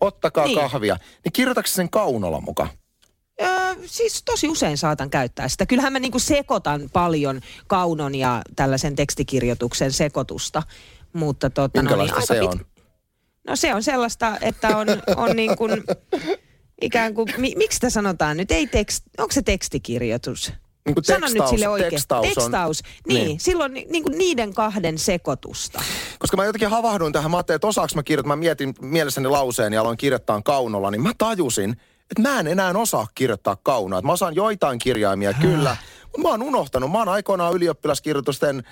ottakaa 0.00 0.44
Niin. 0.46 0.58
kahvia, 0.58 0.96
niin 1.24 1.32
kirjoitatko 1.32 1.68
sen 1.68 1.90
kaunolla 1.90 2.40
mukaan? 2.40 2.68
Siis 3.86 4.22
tosi 4.24 4.48
usein 4.48 4.78
saatan 4.78 5.10
käyttää 5.10 5.48
sitä. 5.48 5.66
Kyllähän 5.66 5.92
mä 5.92 5.98
niinku 5.98 6.18
sekoitan 6.18 6.90
paljon 6.92 7.40
kaunon 7.66 8.14
ja 8.14 8.42
tällaisen 8.56 8.96
tekstikirjoituksen 8.96 9.92
sekoitusta. 9.92 10.62
Mutta 11.12 11.50
tota, 11.50 11.82
no, 11.82 11.96
niin 11.96 12.10
se 12.26 12.40
pit- 12.40 12.44
on? 12.48 12.60
No 13.48 13.56
se 13.56 13.74
on 13.74 13.82
sellaista, 13.82 14.36
että 14.40 14.76
on, 14.76 14.86
on 15.16 15.36
niin 15.36 15.56
kuin, 15.56 15.82
ikään 16.82 17.14
kuin, 17.14 17.28
mi, 17.36 17.52
miksi 17.56 17.76
sitä 17.76 17.90
sanotaan 17.90 18.36
nyt? 18.36 18.50
Ei 18.50 18.66
tekst, 18.66 19.04
onko 19.18 19.32
se 19.32 19.42
tekstikirjoitus? 19.42 20.52
Niin 20.86 20.94
kuin 20.94 21.04
Sano 21.04 21.18
nyt 21.20 21.28
tekstaus- 21.32 21.50
sille 21.50 21.68
oikein. 21.68 21.90
tekstaus 21.90 22.26
on- 22.26 22.34
tekstaus. 22.34 22.82
Niin, 23.08 23.26
Niin. 23.26 23.40
silloin 23.40 23.74
ni, 23.74 23.86
niin 23.90 24.02
kuin 24.02 24.18
niiden 24.18 24.54
kahden 24.54 24.98
sekoitusta. 24.98 25.82
Koska 26.18 26.36
mä 26.36 26.44
jotenkin 26.44 26.70
havahduin 26.70 27.12
tähän, 27.12 27.30
mä 27.30 27.36
ajattelin, 27.36 27.56
että 27.56 27.66
osaaks 27.66 27.94
mä 27.94 28.02
kirjoittaa, 28.02 28.36
mä 28.36 28.40
mietin 28.40 28.74
mielessäni 28.80 29.28
lauseen 29.28 29.72
ja 29.72 29.80
aloin 29.80 29.96
kirjoittaa 29.96 30.42
kaunolla, 30.42 30.90
niin 30.90 31.00
mä 31.02 31.12
tajusin, 31.18 31.76
että 32.12 32.22
mä 32.22 32.40
en 32.40 32.46
enää 32.46 32.72
osaa 32.76 33.06
kirjoittaa 33.14 33.56
kaunoa. 33.56 33.98
Että 33.98 34.06
mä 34.06 34.12
osaan 34.12 34.34
joitain 34.34 34.78
kirjaimia, 34.78 35.32
kyllä, 35.40 35.76
mutta 36.02 36.18
mä 36.22 36.28
oon 36.28 36.42
unohtanut. 36.42 36.90
Mä 36.92 36.98
oon 36.98 37.08
aikoinaan 37.08 37.54
ylioppilaskirjoitusten 37.54 38.62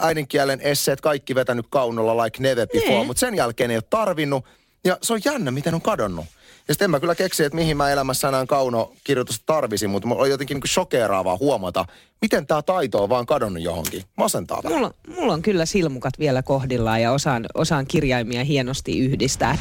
äidinkielen 0.00 0.60
esseet 0.60 1.00
kaikki 1.00 1.34
vetänyt 1.34 1.66
kaunolla 1.70 2.24
like 2.24 2.42
never 2.42 2.68
before, 2.72 2.90
Niin. 2.94 3.06
mutta 3.06 3.20
sen 3.20 3.34
jälkeen 3.36 3.70
ei 3.70 3.76
ole 3.76 3.84
tarvinnut. 3.90 4.44
Ja 4.84 4.98
se 5.02 5.12
on 5.12 5.20
jännä, 5.24 5.50
miten 5.50 5.74
on 5.74 5.82
kadonnut. 5.82 6.24
Ja 6.68 6.74
sitten 6.74 6.84
en 6.84 6.90
mä 6.90 7.00
kyllä 7.00 7.14
keksi, 7.14 7.44
että 7.44 7.56
mihin 7.56 7.76
mä 7.76 7.90
elämässä 7.90 8.28
enää 8.28 8.46
kaunokirjoitusta 8.46 9.42
tarvisin, 9.46 9.90
mutta 9.90 10.08
mulla 10.08 10.22
on 10.22 10.30
jotenkin 10.30 10.54
niin 10.54 10.68
shokeraavaa 10.68 11.36
huomata, 11.36 11.84
miten 12.22 12.46
tämä 12.46 12.62
taito 12.62 13.02
on 13.02 13.08
vaan 13.08 13.26
kadonnut 13.26 13.62
johonkin. 13.62 14.02
Masentaa 14.16 14.60
vähän. 14.64 14.78
Mulla, 14.78 14.94
mulla 15.16 15.32
on 15.32 15.42
kyllä 15.42 15.66
silmukat 15.66 16.18
vielä 16.18 16.42
kohdillaan 16.42 17.02
ja 17.02 17.12
osaan, 17.12 17.46
osaan 17.54 17.86
kirjaimia 17.86 18.44
hienosti 18.44 18.98
yhdistää. 18.98 19.58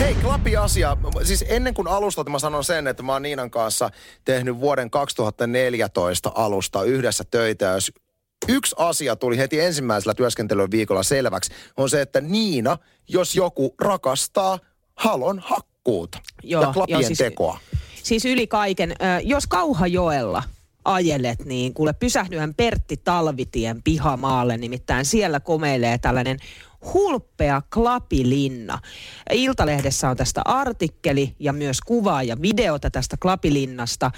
Hei, 0.00 0.14
klapi 0.14 0.56
asia. 0.56 0.96
Siis 1.22 1.44
ennen 1.48 1.74
kuin 1.74 1.88
alustat, 1.88 2.28
mä 2.28 2.38
sanon 2.38 2.64
sen, 2.64 2.86
että 2.86 3.02
mä 3.02 3.12
oon 3.12 3.22
Niinan 3.22 3.50
kanssa 3.50 3.90
tehnyt 4.24 4.60
vuoden 4.60 4.90
2014 4.90 6.32
alusta 6.34 6.82
yhdessä 6.82 7.24
töitä. 7.30 7.66
Jos 7.66 7.92
yksi 8.48 8.74
asia 8.78 9.16
tuli 9.16 9.38
heti 9.38 9.60
ensimmäisellä 9.60 10.14
työskentelyn 10.14 10.70
viikolla 10.70 11.02
selväksi, 11.02 11.52
on 11.76 11.90
se, 11.90 12.00
että 12.00 12.20
Niina, 12.20 12.78
jos 13.08 13.36
joku 13.36 13.74
rakastaa 13.80 14.58
halon 14.94 15.42
hakkuuta 15.44 16.18
Joo, 16.42 16.62
ja 16.62 16.72
klapien 16.72 17.00
joo, 17.00 17.06
siis- 17.06 17.18
tekoa. 17.18 17.58
Siis 18.02 18.24
yli 18.24 18.46
kaiken, 18.46 18.94
jos 19.24 19.46
Kauhajoella 19.46 20.42
ajelet, 20.84 21.44
niin 21.44 21.74
kuule 21.74 21.92
pysähdyhän 21.92 22.54
Pertti 22.54 22.96
Talvitien 22.96 23.82
pihamaalle, 23.82 24.56
nimittäin 24.56 25.04
siellä 25.04 25.40
komeilee 25.40 25.98
tällainen 25.98 26.38
hulppea 26.94 27.62
klapilinna. 27.74 28.78
Iltalehdessä 29.32 30.08
on 30.08 30.16
tästä 30.16 30.42
artikkeli 30.44 31.34
ja 31.38 31.52
myös 31.52 31.80
kuvaa 31.80 32.22
ja 32.22 32.42
videota 32.42 32.90
tästä 32.90 33.16
klapilinnasta. 33.16 34.10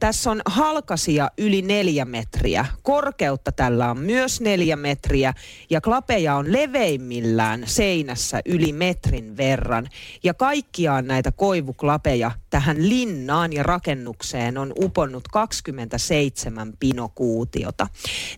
Tässä 0.00 0.30
on 0.30 0.42
halkasia 0.46 1.30
yli 1.38 1.62
neljä 1.62 2.04
metriä. 2.04 2.66
Korkeutta 2.82 3.52
tällä 3.52 3.90
on 3.90 3.98
myös 3.98 4.40
neljä 4.40 4.76
metriä 4.76 5.34
ja 5.70 5.80
klapeja 5.80 6.34
on 6.34 6.52
leveimmillään 6.52 7.62
seinässä 7.66 8.40
yli 8.46 8.72
metrin 8.72 9.36
verran. 9.36 9.88
Ja 10.24 10.34
kaikkiaan 10.34 11.06
näitä 11.06 11.32
koivuklapeja 11.32 12.30
tähän 12.50 12.88
linnaan 12.88 13.52
ja 13.52 13.62
rakennukseen 13.62 14.58
on 14.58 14.72
uponnut 14.78 15.28
27 15.28 16.72
pinokuutiota. 16.80 17.86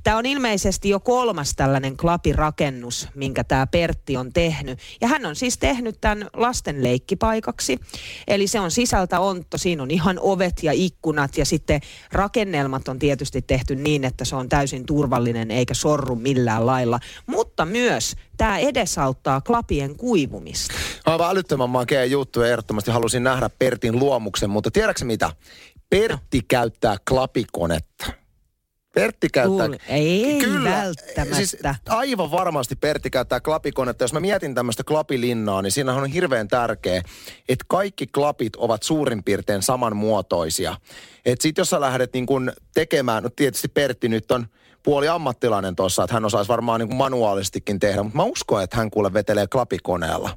Tämä 0.02 0.16
on 0.16 0.26
ilmeisesti 0.26 0.88
jo 0.88 1.00
kolmas 1.00 1.52
tällainen 1.56 1.96
klapirakennus, 1.96 3.08
minkä 3.14 3.43
tämä 3.44 3.66
Pertti 3.66 4.16
on 4.16 4.32
tehnyt. 4.32 4.78
Ja 5.00 5.08
hän 5.08 5.26
on 5.26 5.36
siis 5.36 5.58
tehnyt 5.58 6.00
tämän 6.00 6.28
lasten 6.36 6.84
leikkipaikaksi. 6.84 7.78
Eli 8.28 8.46
se 8.46 8.60
on 8.60 8.70
sisältä 8.70 9.20
ontto, 9.20 9.58
siinä 9.58 9.82
on 9.82 9.90
ihan 9.90 10.18
ovet 10.20 10.62
ja 10.62 10.72
ikkunat 10.74 11.38
ja 11.38 11.44
sitten 11.44 11.80
rakennelmat 12.12 12.88
on 12.88 12.98
tietysti 12.98 13.42
tehty 13.42 13.76
niin, 13.76 14.04
että 14.04 14.24
se 14.24 14.36
on 14.36 14.48
täysin 14.48 14.86
turvallinen 14.86 15.50
eikä 15.50 15.74
sorru 15.74 16.16
millään 16.16 16.66
lailla. 16.66 17.00
Mutta 17.26 17.64
myös 17.64 18.16
tämä 18.36 18.58
edesauttaa 18.58 19.40
klapien 19.40 19.96
kuivumista. 19.96 20.74
Aivan 21.06 21.30
älyttömän 21.30 21.70
makea 21.70 22.04
juttu 22.04 22.40
ja 22.40 22.48
ehdottomasti 22.48 22.90
halusin 22.90 23.24
nähdä 23.24 23.50
Pertin 23.58 23.98
luomuksen, 23.98 24.50
mutta 24.50 24.70
tiedätkö 24.70 25.04
mitä? 25.04 25.32
Pertti 25.90 26.38
no. 26.38 26.44
käyttää 26.48 26.96
klapikonetta. 27.08 28.23
Pertti 28.94 29.28
käyttää... 29.32 29.68
Ei 29.88 30.38
kyllä, 30.40 30.70
välttämättä. 30.70 31.36
Siis 31.36 31.56
aivan 31.88 32.30
varmasti 32.30 32.76
Pertti 32.76 33.10
käyttää 33.10 33.40
klapikonetta. 33.40 34.04
Jos 34.04 34.12
mä 34.12 34.20
mietin 34.20 34.54
tämmöistä 34.54 34.84
klapilinnaa, 34.84 35.62
niin 35.62 35.72
siinä 35.72 35.94
on 35.94 36.06
hirveän 36.10 36.48
tärkeä, 36.48 37.02
että 37.48 37.64
kaikki 37.68 38.06
klapit 38.06 38.56
ovat 38.56 38.82
suurin 38.82 39.24
piirtein 39.24 39.62
samanmuotoisia. 39.62 40.76
Että 41.24 41.42
sit 41.42 41.58
jos 41.58 41.70
sä 41.70 41.80
lähdet 41.80 42.12
niin 42.12 42.26
kun 42.26 42.52
tekemään, 42.74 43.22
no 43.22 43.30
tietysti 43.36 43.68
Pertti 43.68 44.08
nyt 44.08 44.30
on 44.30 44.46
puoli 44.82 45.08
ammattilainen 45.08 45.76
tuossa, 45.76 46.04
että 46.04 46.14
hän 46.14 46.24
osaisi 46.24 46.48
varmaan 46.48 46.80
niin 46.80 46.96
manuaalistikin 46.96 47.80
tehdä, 47.80 48.02
mutta 48.02 48.16
mä 48.16 48.24
uskon, 48.24 48.62
että 48.62 48.76
hän 48.76 48.90
kuule 48.90 49.12
vetelee 49.12 49.46
klapikoneella. 49.46 50.30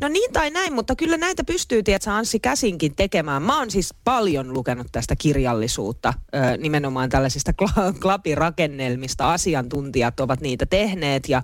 No 0.00 0.08
niin 0.08 0.32
tai 0.32 0.50
näin, 0.50 0.72
mutta 0.72 0.96
kyllä 0.96 1.16
näitä 1.16 1.44
pystyy, 1.44 1.82
tiedätkö, 1.82 2.10
Anssi 2.10 2.40
käsinkin 2.40 2.94
tekemään. 2.96 3.42
Mä 3.42 3.58
oon 3.58 3.70
siis 3.70 3.94
paljon 4.04 4.52
lukenut 4.52 4.86
tästä 4.92 5.16
kirjallisuutta, 5.16 6.14
nimenomaan 6.58 7.08
tällaisista 7.10 7.52
kla- 7.62 7.98
klapirakennelmista. 8.02 9.32
Asiantuntijat 9.32 10.20
ovat 10.20 10.40
niitä 10.40 10.66
tehneet 10.66 11.28
ja 11.28 11.42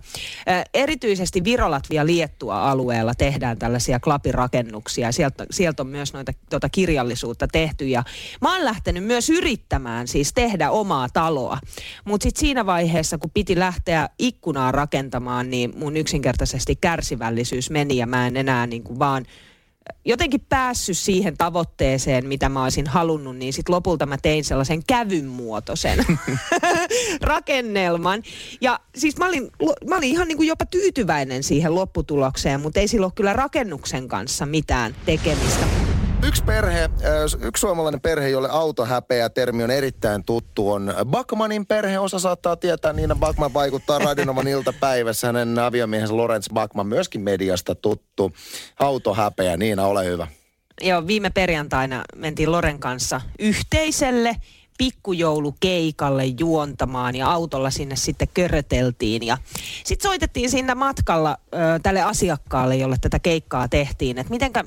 erityisesti 0.75 1.45
Virolatvia 1.45 2.07
Liettua 2.07 2.71
alueella 2.71 3.15
tehdään 3.15 3.59
tällaisia 3.59 4.01
klapirakennuksia. 4.01 5.13
Sieltä, 5.13 5.47
sieltä 5.51 5.83
on 5.83 5.87
myös 5.87 6.13
noita 6.13 6.33
tuota 6.51 6.69
kirjallisuutta 6.69 7.49
tehty 7.49 7.89
ja 7.89 8.05
mä 8.41 8.55
oon 8.55 8.65
lähtenyt 8.65 9.05
myös 9.05 9.31
yrittämään 9.31 10.09
siis 10.09 10.33
tehdä 10.33 10.71
omaa 10.71 11.09
taloa. 11.09 11.59
Mutta 12.05 12.25
sitten 12.25 12.41
siinä 12.41 12.67
vaiheessa, 12.67 13.19
kun 13.19 13.31
piti 13.35 13.59
lähteä 13.59 14.09
ikkunaa 14.19 14.73
rakentamaan, 14.73 15.51
niin 15.51 15.73
mun 15.77 15.97
yksinkertaisesti 15.97 16.77
kärsivällisyys 16.77 17.71
meni 17.71 17.97
ja 17.97 18.07
mä 18.07 18.27
en 18.27 18.34
enää 18.37 18.67
niin 18.67 18.83
kuin 18.83 18.99
vaan 18.99 19.25
jotenkin 20.05 20.41
päässyt 20.49 20.99
siihen 20.99 21.37
tavoitteeseen, 21.37 22.27
mitä 22.27 22.49
mä 22.49 22.63
olisin 22.63 22.87
halunnut, 22.87 23.37
niin 23.37 23.53
sitten 23.53 23.75
lopulta 23.75 24.07
mä 24.07 24.17
tein 24.23 24.45
sellaisen 24.45 24.85
kävyn 24.87 25.27
muotoisen 25.27 25.99
rakennelman. 27.21 28.23
Ja 28.61 28.81
siis 28.97 29.17
mä 29.17 29.27
olin, 29.27 29.51
mä 29.89 29.97
olin 29.97 30.11
ihan 30.11 30.29
niin 30.29 30.37
kuin 30.37 30.49
jopa 30.49 30.67
tyytyväinen 30.67 31.43
siihen 31.43 31.75
lopputulokseen, 31.75 32.61
mutta 32.61 32.81
ei 32.81 32.89
sillä 32.89 33.07
ole 33.07 33.13
kyllä 33.15 33.33
rakennuksen 33.33 34.09
kanssa 34.09 34.47
mitään 34.47 34.97
tekemistä. 35.07 35.67
Yksi 36.27 36.45
perhe, 36.45 36.91
yksi 37.41 37.61
suomalainen 37.61 38.01
perhe, 38.01 38.29
jolle 38.29 38.49
autohäpeä 38.51 39.31
termi 39.31 39.65
on 39.65 39.71
erittäin 39.71 40.25
tuttu, 40.25 40.73
on 40.73 40.95
Bakmanin 41.05 41.67
perhe. 41.67 41.99
Osa 41.99 42.19
saattaa 42.19 42.57
tietää, 42.57 42.93
Niina 42.93 43.15
Bakman 43.15 43.55
vaikuttaa 43.55 43.99
Radinovan 43.99 44.49
iltapäivässä. 44.49 45.27
Hänen 45.27 45.59
aviomiehensä 45.59 46.17
Lorenz 46.17 46.47
Bakman 46.55 46.87
myöskin 46.87 47.21
mediasta 47.21 47.75
tuttu. 47.75 48.33
Autohäpeä, 48.79 49.57
Niina, 49.57 49.87
ole 49.87 50.05
hyvä. 50.05 50.27
Joo, 50.81 51.07
viime 51.07 51.31
perjantaina 51.31 52.05
mentiin 52.17 52.53
Loren 52.53 52.79
kanssa 52.79 53.21
yhteiselle 53.39 54.37
pikkujoulukeikalle 54.79 56.25
juontamaan 56.25 57.17
ja 57.17 57.31
autolla 57.31 57.71
sinne 57.71 57.97
sitten 57.97 58.29
köröteltiin. 58.35 59.27
Ja 59.27 59.39
sitten 59.85 60.09
soitettiin 60.09 60.51
siinä 60.51 60.75
matkalla 60.75 61.37
ö, 61.55 61.57
tälle 61.83 62.03
asiakkaalle, 62.03 62.77
jolle 62.77 62.97
tätä 63.01 63.19
keikkaa 63.19 63.69
tehtiin, 63.69 64.19
että 64.19 64.31
mitenkä 64.31 64.65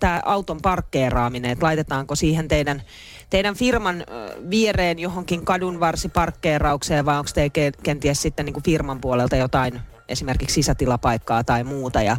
tämä 0.00 0.22
auton 0.24 0.58
parkkeeraaminen, 0.62 1.50
että 1.50 1.66
laitetaanko 1.66 2.14
siihen 2.14 2.48
teidän, 2.48 2.82
teidän 3.30 3.54
firman 3.54 4.00
ö, 4.00 4.04
viereen 4.50 4.98
johonkin 4.98 5.44
kadunvarsiparkkeeraukseen 5.44 7.06
vai 7.06 7.18
onko 7.18 7.30
te 7.34 7.50
kenties 7.82 8.22
sitten 8.22 8.46
niin 8.46 8.54
kuin 8.54 8.64
firman 8.64 9.00
puolelta 9.00 9.36
jotain 9.36 9.80
esimerkiksi 10.08 10.54
sisätilapaikkaa 10.54 11.44
tai 11.44 11.64
muuta. 11.64 12.02
Ja 12.02 12.16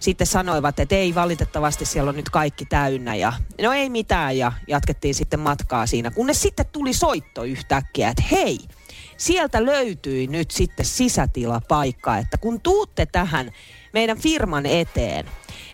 sitten 0.00 0.26
sanoivat, 0.26 0.80
että 0.80 0.94
ei 0.94 1.14
valitettavasti 1.14 1.84
siellä 1.84 2.08
on 2.08 2.16
nyt 2.16 2.30
kaikki 2.30 2.64
täynnä 2.64 3.14
ja 3.14 3.32
no 3.62 3.72
ei 3.72 3.90
mitään 3.90 4.38
ja 4.38 4.52
jatkettiin 4.66 5.14
sitten 5.14 5.40
matkaa 5.40 5.86
siinä. 5.86 6.10
Kunnes 6.10 6.42
sitten 6.42 6.66
tuli 6.72 6.92
soitto 6.92 7.44
yhtäkkiä, 7.44 8.08
että 8.08 8.22
hei, 8.30 8.58
sieltä 9.16 9.66
löytyi 9.66 10.26
nyt 10.26 10.50
sitten 10.50 10.86
sisätilapaikka, 10.86 12.18
että 12.18 12.38
kun 12.38 12.60
tuutte 12.60 13.06
tähän 13.06 13.50
meidän 13.92 14.18
firman 14.18 14.66
eteen, 14.66 15.26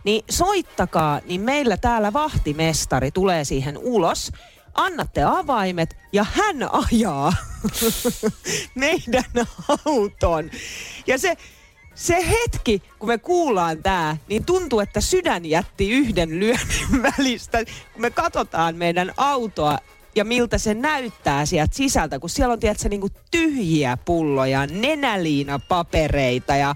niin 0.05 0.25
soittakaa, 0.31 1.21
niin 1.25 1.41
meillä 1.41 1.77
täällä 1.77 2.13
vahtimestari 2.13 3.11
tulee 3.11 3.45
siihen 3.45 3.79
ulos 3.79 4.33
annatte 4.77 5.23
avaimet 5.23 5.97
ja 6.13 6.27
hän 6.33 6.57
ajaa 6.73 7.33
meidän 8.75 9.47
auton. 9.87 10.51
Ja 11.07 11.19
se, 11.19 11.37
se 11.95 12.27
hetki, 12.29 12.83
kun 12.99 13.09
me 13.09 13.19
kuullaan 13.19 13.83
tämä, 13.83 14.17
niin 14.29 14.45
tuntuu, 14.45 14.81
että 14.81 15.01
sydän 15.01 15.47
jätti 15.47 15.91
yhden 15.91 16.41
lyönnin 16.41 17.03
välistä. 17.19 17.65
Kun 17.93 18.03
me 18.03 18.11
katsotaan 18.11 18.77
meidän 18.77 19.13
autoa 19.17 19.79
ja 20.17 20.25
miltä 20.25 20.59
se 20.59 20.75
näyttää 20.75 21.47
sieltä 21.47 21.77
sisältä, 21.77 22.19
kun 22.19 22.31
siellä 22.31 22.53
on 22.53 22.61
tiedätkö, 22.61 22.89
niin 22.89 23.13
tyhjiä 23.31 23.97
pulloja, 24.05 24.67
nenäliinapapereita 24.67 26.57
ja 26.57 26.75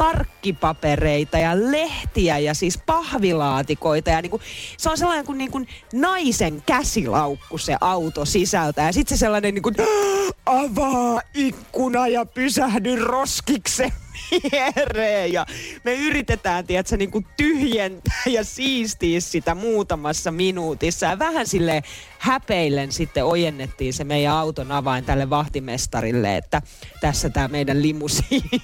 karkkipapereita 0.00 1.38
ja 1.38 1.70
lehtiä 1.70 2.38
ja 2.38 2.54
siis 2.54 2.78
pahvilaatikoita. 2.86 4.10
Ja 4.10 4.22
niin 4.22 4.30
kuin, 4.30 4.42
se 4.76 4.90
on 4.90 4.98
sellainen 4.98 5.26
kuin, 5.26 5.38
niin 5.38 5.50
kuin 5.50 5.68
naisen 5.92 6.62
käsilaukku 6.66 7.58
se 7.58 7.76
auto 7.80 8.24
sisältä. 8.24 8.82
Ja 8.82 8.92
sitten 8.92 9.18
se 9.18 9.20
sellainen 9.20 9.54
niin 9.54 9.62
kuin, 9.62 9.74
avaa 10.46 11.20
ikkuna 11.34 12.08
ja 12.08 12.26
pysähdy 12.26 12.96
roskiksen 12.96 13.92
viereen. 14.32 15.32
Ja 15.32 15.46
me 15.84 15.94
yritetään, 15.94 16.66
tiedätkö, 16.66 16.96
niin 16.96 17.10
kuin 17.10 17.26
tyhjentää 17.36 18.22
ja 18.26 18.44
siistiä 18.44 19.20
sitä 19.20 19.54
muutamassa 19.54 20.30
minuutissa. 20.30 21.06
Ja 21.06 21.18
vähän 21.18 21.46
sille 21.46 21.82
häpeillen 22.18 22.92
sitten 22.92 23.24
ojennettiin 23.24 23.92
se 23.92 24.04
meidän 24.04 24.32
auton 24.32 24.72
avain 24.72 25.04
tälle 25.04 25.30
vahtimestarille, 25.30 26.36
että 26.36 26.62
tässä 27.00 27.30
tämä 27.30 27.48
meidän 27.48 27.82
limusiini. 27.82 28.60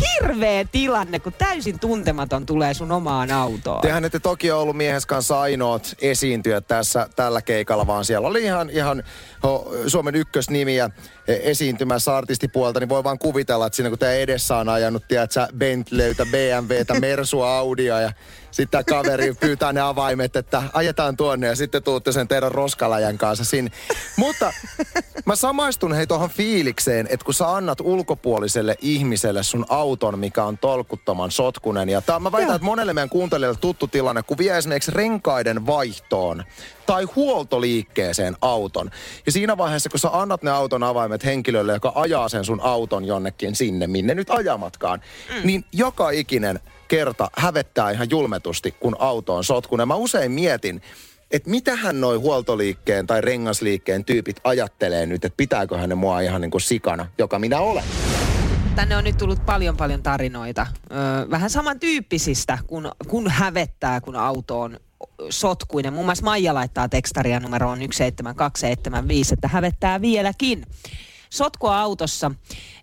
Hirveä 0.00 0.64
tilanne, 0.72 1.18
kun 1.18 1.32
täysin 1.38 1.78
tuntematon 1.78 2.46
tulee 2.46 2.74
sun 2.74 2.92
omaan 2.92 3.30
autoon. 3.30 3.80
Tehän 3.80 4.04
ette 4.04 4.20
toki 4.20 4.50
ollut 4.50 4.76
miehes 4.76 5.06
kanssa 5.06 5.40
ainoat 5.40 5.94
esiintyjät 6.00 6.66
tässä 6.66 7.08
tällä 7.16 7.42
keikalla, 7.42 7.86
vaan 7.86 8.04
siellä 8.04 8.28
oli 8.28 8.42
ihan, 8.42 8.70
ihan 8.70 9.02
Suomen 9.86 10.14
ykkösnimiä 10.14 10.90
esiintymässä 11.28 12.16
artistipuolta, 12.16 12.80
niin 12.80 12.88
voi 12.88 13.04
vaan 13.04 13.18
kuvitella, 13.18 13.66
että 13.66 13.76
siinä 13.76 13.88
kun 13.88 13.98
tämä 13.98 14.12
edessä 14.12 14.56
on 14.56 14.68
ajanut, 14.68 15.04
tiedätkö, 15.08 15.46
Bentleytä, 15.58 16.26
BMWtä, 16.26 17.00
Mersua, 17.00 17.56
Audia 17.56 18.00
ja 18.00 18.12
sitten 18.50 18.84
tämä 18.84 18.98
kaveri 18.98 19.34
pyytää 19.34 19.72
ne 19.72 19.80
avaimet, 19.80 20.36
että 20.36 20.62
ajetaan 20.72 21.16
tuonne 21.16 21.46
ja 21.46 21.56
sitten 21.56 21.82
tuutte 21.82 22.12
sen 22.12 22.28
teidän 22.28 22.52
roskalajan 22.52 23.18
kanssa 23.18 23.44
sinne. 23.44 23.70
Mutta 24.16 24.52
mä 25.26 25.36
samaistun 25.36 25.92
hei 25.92 26.06
tuohon 26.06 26.30
fiilikseen, 26.30 27.06
että 27.10 27.24
kun 27.24 27.34
sä 27.34 27.54
annat 27.54 27.80
ulkopuoliselle 27.80 28.76
ihmiselle 28.80 29.42
sun 29.42 29.66
auton, 29.68 30.18
mikä 30.18 30.44
on 30.44 30.58
tolkuttoman 30.58 31.30
sotkunen. 31.30 31.88
Ja 31.88 32.00
tää, 32.00 32.18
mä 32.18 32.32
väitän, 32.32 32.54
että 32.54 32.64
monelle 32.64 32.92
meidän 32.92 33.08
kuuntelijalle 33.08 33.58
tuttu 33.60 33.86
tilanne, 33.86 34.22
kun 34.22 34.38
vie 34.38 34.58
esimerkiksi 34.58 34.90
renkaiden 34.90 35.66
vaihtoon 35.66 36.44
tai 36.86 37.04
huoltoliikkeeseen 37.04 38.36
auton. 38.40 38.90
Ja 39.26 39.32
siinä 39.32 39.56
vaiheessa, 39.56 39.90
kun 39.90 40.00
sä 40.00 40.08
annat 40.12 40.42
ne 40.42 40.50
auton 40.50 40.82
avaimet 40.82 41.24
henkilölle, 41.24 41.72
joka 41.72 41.92
ajaa 41.94 42.28
sen 42.28 42.44
sun 42.44 42.60
auton 42.60 43.04
jonnekin 43.04 43.56
sinne, 43.56 43.86
minne 43.86 44.14
nyt 44.14 44.30
ajamatkaan, 44.30 45.00
mm. 45.34 45.46
niin 45.46 45.64
joka 45.72 46.10
ikinen 46.10 46.60
kerta 46.88 47.30
hävettää 47.36 47.90
ihan 47.90 48.10
julmetusti, 48.10 48.72
kun 48.80 48.96
auto 48.98 49.34
on 49.34 49.44
sotkunen. 49.44 49.88
Mä 49.88 49.94
usein 49.94 50.32
mietin, 50.32 50.82
että 51.30 51.50
mitähän 51.50 52.00
noi 52.00 52.16
huoltoliikkeen 52.16 53.06
tai 53.06 53.20
rengasliikkeen 53.20 54.04
tyypit 54.04 54.36
ajattelee 54.44 55.06
nyt, 55.06 55.24
että 55.24 55.36
pitääkö 55.36 55.86
ne 55.86 55.94
mua 55.94 56.20
ihan 56.20 56.40
niin 56.40 56.50
kuin 56.50 56.60
sikana, 56.60 57.06
joka 57.18 57.38
minä 57.38 57.60
olen. 57.60 57.84
Tänne 58.76 58.96
on 58.96 59.04
nyt 59.04 59.16
tullut 59.16 59.46
paljon 59.46 59.76
paljon 59.76 60.02
tarinoita. 60.02 60.66
Öö, 60.92 61.30
vähän 61.30 61.50
samantyyppisistä, 61.50 62.58
kun, 62.66 62.92
kun 63.08 63.30
hävettää, 63.30 64.00
kun 64.00 64.16
auto 64.16 64.60
on 64.60 64.80
sotkuinen. 65.30 65.92
Muun 65.92 66.04
muassa 66.04 66.24
Maija 66.24 66.54
laittaa 66.54 66.88
tekstaria 66.88 67.40
numeroon 67.40 67.78
17275, 67.78 69.34
että 69.34 69.48
hävettää 69.48 70.00
vieläkin 70.00 70.66
sotkua 71.30 71.80
autossa. 71.80 72.30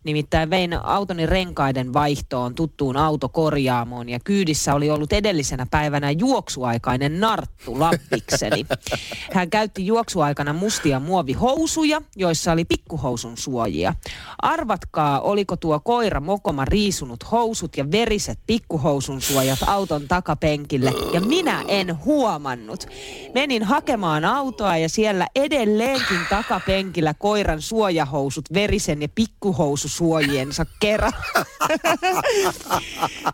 Nimittäin 0.05 0.49
vein 0.49 0.73
autoni 0.73 1.25
renkaiden 1.25 1.93
vaihtoon 1.93 2.55
tuttuun 2.55 2.97
autokorjaamoon 2.97 4.09
ja 4.09 4.19
kyydissä 4.23 4.73
oli 4.73 4.89
ollut 4.89 5.13
edellisenä 5.13 5.65
päivänä 5.71 6.11
juoksuaikainen 6.11 7.19
narttu 7.19 7.79
lappikseni. 7.79 8.65
Hän 9.35 9.49
käytti 9.49 9.87
juoksuaikana 9.87 10.53
mustia 10.53 10.99
muovihousuja, 10.99 12.01
joissa 12.15 12.51
oli 12.51 12.65
pikkuhousun 12.65 13.37
suojia. 13.37 13.93
Arvatkaa, 14.41 15.21
oliko 15.21 15.57
tuo 15.57 15.79
koira 15.79 16.19
mokoma 16.19 16.65
riisunut 16.65 17.31
housut 17.31 17.77
ja 17.77 17.91
veriset 17.91 18.39
pikkuhousun 18.47 19.21
suojat 19.21 19.59
auton 19.67 20.07
takapenkille 20.07 20.93
ja 21.13 21.21
minä 21.21 21.63
en 21.67 22.05
huomannut. 22.05 22.87
Menin 23.33 23.63
hakemaan 23.63 24.25
autoa 24.25 24.77
ja 24.77 24.89
siellä 24.89 25.27
edelleenkin 25.35 26.19
takapenkillä 26.29 27.13
koiran 27.13 27.61
suojahousut 27.61 28.45
verisen 28.53 29.01
ja 29.01 29.07
pikkuhousu 29.15 29.94
suojiensa 29.97 30.65
kerran. 30.79 31.13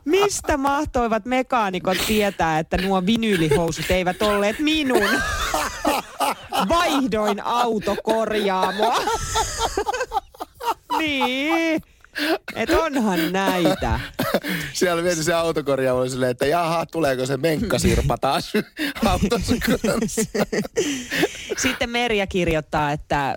Mistä 0.06 0.58
mahtoivat 0.58 1.26
mekaanikot 1.26 1.98
tietää, 2.08 2.60
että 2.60 2.78
nuo 2.78 3.06
vinyylihousut 3.06 3.92
eivät 3.92 4.22
olleet 4.22 4.60
minun? 4.60 5.10
Vaihdoin 6.70 7.44
autokorjaamoa. 7.44 8.98
niin. 10.98 11.82
Et 12.56 12.70
onhan 12.70 13.32
näitä. 13.32 14.00
Siellä 14.74 15.04
vielä 15.04 15.24
se 15.24 15.34
autokorjaamo 15.34 16.10
silleen, 16.10 16.32
että 16.32 16.46
jaha, 16.46 16.86
tuleeko 16.86 17.26
se 17.26 17.38
menkkasirpa 17.38 18.18
taas 18.18 18.54
autossa 19.06 19.56
kanssa. 19.66 20.22
Sitten 21.58 21.90
Merja 21.90 22.28
kirjoittaa, 22.28 22.92
että 22.92 23.30
ö, 23.30 23.36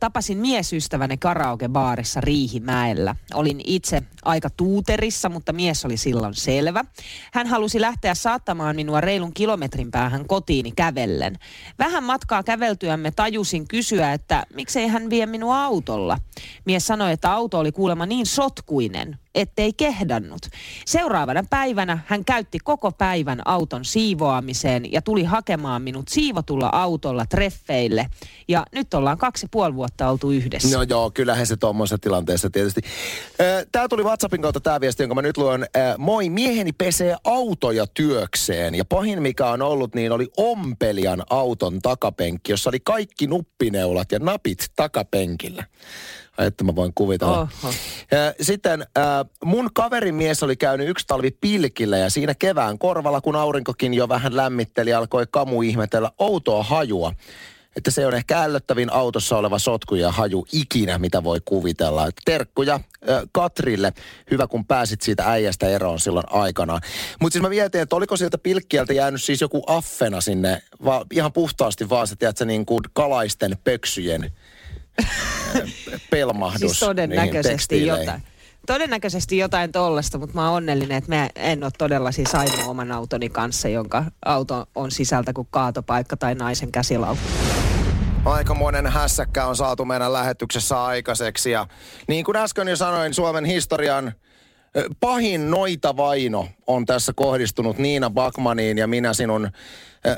tapasin 0.00 0.38
miesystäväni 0.38 1.16
karaokebaarissa 1.16 2.20
Riihimäellä. 2.20 3.16
Olin 3.34 3.60
itse 3.64 4.02
aika 4.24 4.50
tuuterissa, 4.50 5.28
mutta 5.28 5.52
mies 5.52 5.84
oli 5.84 5.96
silloin 5.96 6.34
selvä. 6.34 6.84
Hän 7.32 7.46
halusi 7.46 7.80
lähteä 7.80 8.14
saattamaan 8.14 8.76
minua 8.76 9.00
reilun 9.00 9.34
kilometrin 9.34 9.90
päähän 9.90 10.26
kotiini 10.26 10.72
kävellen. 10.72 11.38
Vähän 11.78 12.04
matkaa 12.04 12.42
käveltyämme 12.42 13.10
tajusin 13.10 13.68
kysyä, 13.68 14.12
että 14.12 14.46
miksei 14.54 14.86
hän 14.86 15.10
vie 15.10 15.26
minua 15.26 15.64
autolla. 15.64 16.18
Mies 16.64 16.86
sanoi, 16.86 17.12
että 17.12 17.32
auto 17.32 17.58
oli 17.58 17.72
kuulemma 17.72 18.06
niin 18.06 18.26
sotkuinen, 18.26 19.18
ettei 19.34 19.72
kehdannut. 19.72 20.42
Seuraavana 20.86 21.44
päivänä 21.50 21.98
hän 22.06 22.24
käytti 22.24 22.58
koko 22.64 22.92
päivän 22.92 23.40
auton 23.44 23.84
siivoamiseen 23.84 24.92
ja 24.92 25.02
tuli 25.02 25.24
hakemaan 25.24 25.82
minut 25.82 26.08
siivotulla 26.08 26.68
autolla 26.72 27.26
treffeille. 27.26 28.06
Ja 28.48 28.66
nyt 28.72 28.94
ollaan 28.94 29.18
kaksi 29.18 29.46
puoli 29.50 29.74
vuotta 29.74 30.10
oltu 30.10 30.30
yhdessä. 30.30 30.78
No 30.78 30.82
joo, 30.82 31.10
kyllähän 31.10 31.46
se 31.46 31.56
tuommoisessa 31.56 31.98
tilanteessa 31.98 32.50
tietysti. 32.50 32.80
Tämä 33.72 33.88
tuli 33.88 34.04
WhatsAppin 34.04 34.42
kautta 34.42 34.60
tämä 34.60 34.80
viesti, 34.80 35.02
jonka 35.02 35.14
mä 35.14 35.22
nyt 35.22 35.36
luen. 35.36 35.66
Moi, 35.98 36.28
mieheni 36.28 36.72
pesee 36.72 37.16
autoja 37.24 37.86
työkseen. 37.86 38.74
Ja 38.74 38.84
pahin 38.84 39.22
mikä 39.22 39.46
on 39.46 39.62
ollut, 39.62 39.94
niin 39.94 40.12
oli 40.12 40.28
ompelian 40.36 41.22
auton 41.30 41.80
takapenkki, 41.82 42.52
jossa 42.52 42.70
oli 42.70 42.80
kaikki 42.80 43.26
nuppineulat 43.26 44.12
ja 44.12 44.18
napit 44.18 44.66
takapenkillä 44.76 45.64
että 46.46 46.64
mä 46.64 46.74
voin 46.74 46.92
kuvitella. 46.94 47.40
Oho. 47.40 47.74
Sitten 48.40 48.86
mun 49.44 49.70
kaverimies 49.74 50.42
oli 50.42 50.56
käynyt 50.56 50.88
yksi 50.88 51.06
talvi 51.06 51.30
pilkillä 51.30 51.98
ja 51.98 52.10
siinä 52.10 52.34
kevään 52.34 52.78
korvalla, 52.78 53.20
kun 53.20 53.36
aurinkokin 53.36 53.94
jo 53.94 54.08
vähän 54.08 54.36
lämmitteli, 54.36 54.92
alkoi 54.92 55.26
kamu 55.30 55.62
ihmetellä 55.62 56.10
outoa 56.18 56.62
hajua 56.62 57.12
että 57.76 57.90
se 57.90 58.06
on 58.06 58.14
ehkä 58.14 58.42
ällöttävin 58.42 58.92
autossa 58.92 59.36
oleva 59.36 59.58
sotku 59.58 59.94
ja 59.94 60.12
haju 60.12 60.46
ikinä, 60.52 60.98
mitä 60.98 61.24
voi 61.24 61.40
kuvitella. 61.44 62.08
Terkkuja 62.24 62.74
äh, 62.74 62.80
Katrille. 63.32 63.92
Hyvä, 64.30 64.46
kun 64.46 64.66
pääsit 64.66 65.02
siitä 65.02 65.24
äijästä 65.30 65.68
eroon 65.68 66.00
silloin 66.00 66.26
aikanaan. 66.30 66.80
Mutta 67.20 67.32
siis 67.32 67.42
mä 67.42 67.48
mietin, 67.48 67.80
että 67.80 67.96
oliko 67.96 68.16
sieltä 68.16 68.38
pilkkiältä 68.38 68.92
jäänyt 68.92 69.22
siis 69.22 69.40
joku 69.40 69.62
affena 69.66 70.20
sinne, 70.20 70.62
va, 70.84 71.06
ihan 71.12 71.32
puhtaasti 71.32 71.88
vaan 71.88 72.06
se, 72.06 72.16
tiedätkö, 72.16 72.44
niin 72.44 72.66
kuin 72.66 72.80
kalaisten 72.92 73.58
pöksyjen 73.64 74.32
pelmahdus. 76.10 76.60
Siis 76.60 76.80
todennäköisesti 76.80 77.86
jotain. 77.86 78.22
Todennäköisesti 78.66 79.38
jotain 79.38 79.72
tollasta, 79.72 80.18
mutta 80.18 80.34
mä 80.34 80.48
oon 80.48 80.56
onnellinen, 80.56 80.98
että 80.98 81.16
mä 81.16 81.28
en 81.34 81.64
ole 81.64 81.72
todella 81.78 82.12
siis 82.12 82.34
ainoa 82.34 82.64
oman 82.64 82.92
autoni 82.92 83.28
kanssa, 83.28 83.68
jonka 83.68 84.04
auto 84.24 84.66
on 84.74 84.90
sisältä 84.90 85.32
kuin 85.32 85.48
kaatopaikka 85.50 86.16
tai 86.16 86.34
naisen 86.34 86.72
käsilaukku. 86.72 87.24
Aikamoinen 88.24 88.86
hässäkkä 88.86 89.46
on 89.46 89.56
saatu 89.56 89.84
meidän 89.84 90.12
lähetyksessä 90.12 90.84
aikaiseksi. 90.84 91.50
Ja 91.50 91.66
niin 92.08 92.24
kuin 92.24 92.36
äsken 92.36 92.68
jo 92.68 92.76
sanoin, 92.76 93.14
Suomen 93.14 93.44
historian 93.44 94.12
pahin 95.00 95.50
noita 95.50 95.96
vaino 95.96 96.48
on 96.66 96.86
tässä 96.86 97.12
kohdistunut 97.16 97.78
Niina 97.78 98.10
Bakmaniin 98.10 98.78
ja 98.78 98.86
minä 98.86 99.14
sinun 99.14 99.50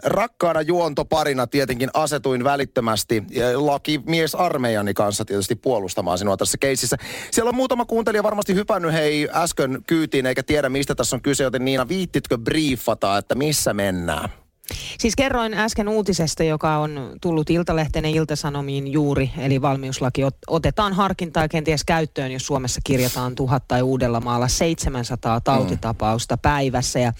rakkaana 0.04 0.60
juontoparina 0.60 1.46
tietenkin 1.46 1.90
asetuin 1.94 2.44
välittömästi 2.44 3.22
lakimies 3.54 4.34
armeijani 4.34 4.94
kanssa 4.94 5.24
tietysti 5.24 5.54
puolustamaan 5.54 6.18
sinua 6.18 6.36
tässä 6.36 6.58
keississä. 6.58 6.96
Siellä 7.30 7.48
on 7.48 7.54
muutama 7.54 7.84
kuuntelija 7.84 8.22
varmasti 8.22 8.54
hypännyt 8.54 8.92
hei 8.92 9.28
äsken 9.32 9.78
kyytiin 9.86 10.26
eikä 10.26 10.42
tiedä 10.42 10.68
mistä 10.68 10.94
tässä 10.94 11.16
on 11.16 11.22
kyse, 11.22 11.44
joten 11.44 11.64
Niina 11.64 11.88
viittitkö 11.88 12.38
briefata, 12.38 13.18
että 13.18 13.34
missä 13.34 13.74
mennään? 13.74 14.41
Siis 14.98 15.16
kerroin 15.16 15.54
äsken 15.54 15.88
uutisesta, 15.88 16.42
joka 16.42 16.78
on 16.78 17.16
tullut 17.20 17.50
Iltalehteen 17.50 18.04
ja 18.04 18.10
Iltasanomiin 18.10 18.92
juuri, 18.92 19.30
eli 19.38 19.62
valmiuslaki 19.62 20.22
otetaan 20.46 20.92
harkintaa 20.92 21.48
kenties 21.48 21.84
käyttöön, 21.84 22.32
jos 22.32 22.46
Suomessa 22.46 22.80
kirjataan 22.84 23.34
tuhat 23.34 23.68
tai 23.68 23.82
Uudellamaalla 23.82 24.48
700 24.48 25.40
tautitapausta 25.40 26.36
päivässä. 26.36 26.98
Ja 26.98 27.12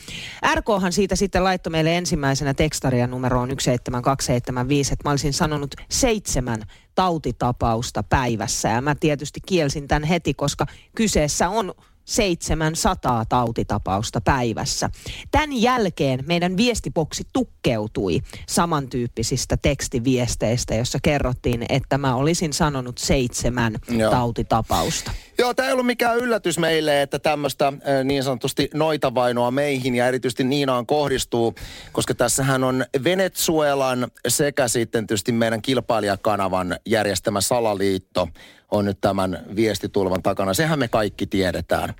RKhan 0.55 0.93
siitä 0.93 1.17
sitten 1.17 1.45
laittoi 1.45 1.71
meille 1.71 1.97
ensimmäisenä 1.97 2.55
tekstaria 2.55 3.07
numeroon 3.07 3.49
17275, 3.49 4.93
että 4.93 5.09
mä 5.09 5.11
olisin 5.11 5.33
sanonut 5.33 5.75
seitsemän 5.89 6.63
tautitapausta 6.95 8.03
päivässä. 8.03 8.69
Ja 8.69 8.81
mä 8.81 8.95
tietysti 8.95 9.41
kielsin 9.47 9.89
tämän 9.89 10.05
heti, 10.05 10.35
koska 10.35 10.67
kyseessä 10.95 11.49
on 11.49 11.75
700 12.05 13.25
tautitapausta 13.25 14.21
päivässä. 14.21 14.91
Tämän 15.31 15.63
jälkeen 15.63 16.25
meidän 16.27 16.57
viestiboksi 16.57 17.25
tukkeutui 17.33 18.21
samantyyppisistä 18.49 19.57
tekstiviesteistä, 19.57 20.75
jossa 20.75 20.99
kerrottiin, 21.03 21.65
että 21.69 21.99
mä 21.99 22.17
olisin 22.17 22.53
sanonut 22.53 22.99
seitsemän 22.99 23.75
Joo. 23.89 24.11
tautitapausta. 24.11 25.11
Joo, 25.39 25.55
tämä 25.55 25.67
ei 25.67 25.73
ollut 25.73 25.87
mikään 25.87 26.19
yllätys 26.19 26.59
meille, 26.59 27.03
että 27.03 27.19
tämmöistä 27.19 27.73
niin 28.05 28.23
sanotusti 28.23 28.71
noitavainoa 28.75 29.51
meihin 29.51 29.95
ja 29.95 30.07
erityisesti 30.07 30.45
Niinaan 30.45 30.87
kohdistuu, 30.87 31.55
koska 31.93 32.15
tässähän 32.15 32.65
on 32.65 32.85
Venezuelan 33.05 34.11
sekä 34.29 34.69
sitten 34.69 35.07
tietysti 35.07 35.33
meidän 35.33 35.63
kilpailijakanavan 35.63 36.77
järjestämä 36.87 37.41
salaliitto 37.41 38.29
on 38.73 38.85
nyt 38.85 39.01
tämän 39.01 39.45
viestitulvan 39.57 40.23
takana. 40.23 40.55
Sehän 40.55 40.79
me 40.79 40.89
kaikki 40.89 41.27
tiedetään. 41.27 41.95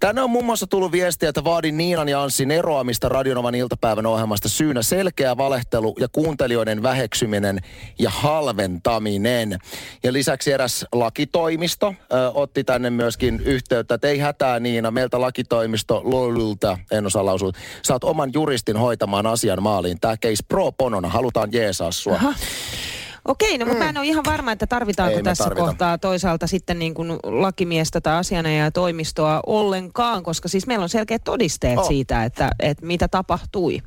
Tänne 0.00 0.22
on 0.22 0.30
muun 0.30 0.44
muassa 0.44 0.66
tullut 0.66 0.92
viestiä, 0.92 1.28
että 1.28 1.44
vaadin 1.44 1.76
Niinan 1.76 2.08
ja 2.08 2.22
Anssin 2.22 2.50
eroamista 2.50 3.08
Radionovan 3.08 3.54
iltapäivän 3.54 4.06
ohjelmasta 4.06 4.48
syynä 4.48 4.82
selkeä 4.82 5.36
valehtelu 5.36 5.96
ja 6.00 6.08
kuuntelijoiden 6.12 6.82
väheksyminen 6.82 7.58
ja 7.98 8.10
halventaminen. 8.10 9.58
Ja 10.02 10.12
lisäksi 10.12 10.52
eräs 10.52 10.86
lakitoimisto 10.92 11.94
ö, 12.12 12.30
otti 12.34 12.64
tänne 12.64 12.90
myöskin 12.90 13.40
yhteyttä, 13.40 13.94
että 13.94 14.08
ei 14.08 14.18
hätää 14.18 14.60
Niina, 14.60 14.90
meiltä 14.90 15.20
lakitoimisto 15.20 16.00
Lolulta, 16.04 16.78
en 16.90 17.06
osaa 17.06 17.24
lausua, 17.24 17.52
saat 17.82 18.04
oman 18.04 18.30
juristin 18.34 18.76
hoitamaan 18.76 19.26
asian 19.26 19.62
maaliin. 19.62 20.00
Tämä 20.00 20.16
case 20.16 20.44
pro 20.48 20.72
ponona, 20.72 21.08
halutaan 21.08 21.48
jeesaa 21.52 21.92
sua. 21.92 22.14
Aha. 22.14 22.34
Okei, 23.24 23.58
no 23.58 23.66
mutta 23.66 23.78
mä 23.84 23.88
en 23.88 23.96
ole 23.98 24.06
ihan 24.06 24.24
varma, 24.26 24.52
että 24.52 24.66
tarvitaanko 24.66 25.16
Ei 25.16 25.22
tässä 25.22 25.44
tarvita. 25.44 25.66
kohtaa 25.66 25.98
toisaalta 25.98 26.46
sitten 26.46 26.78
niin 26.78 26.94
kuin 26.94 27.10
lakimiestä 27.24 28.00
tai 28.00 28.16
asianajaja 28.16 28.70
toimistoa 28.70 29.40
ollenkaan, 29.46 30.22
koska 30.22 30.48
siis 30.48 30.66
meillä 30.66 30.82
on 30.82 30.88
selkeät 30.88 31.24
todisteet 31.24 31.78
Oh. 31.78 31.88
siitä, 31.88 32.24
että, 32.24 32.50
että 32.60 32.86
mitä 32.86 33.08
tapahtui. 33.08 33.82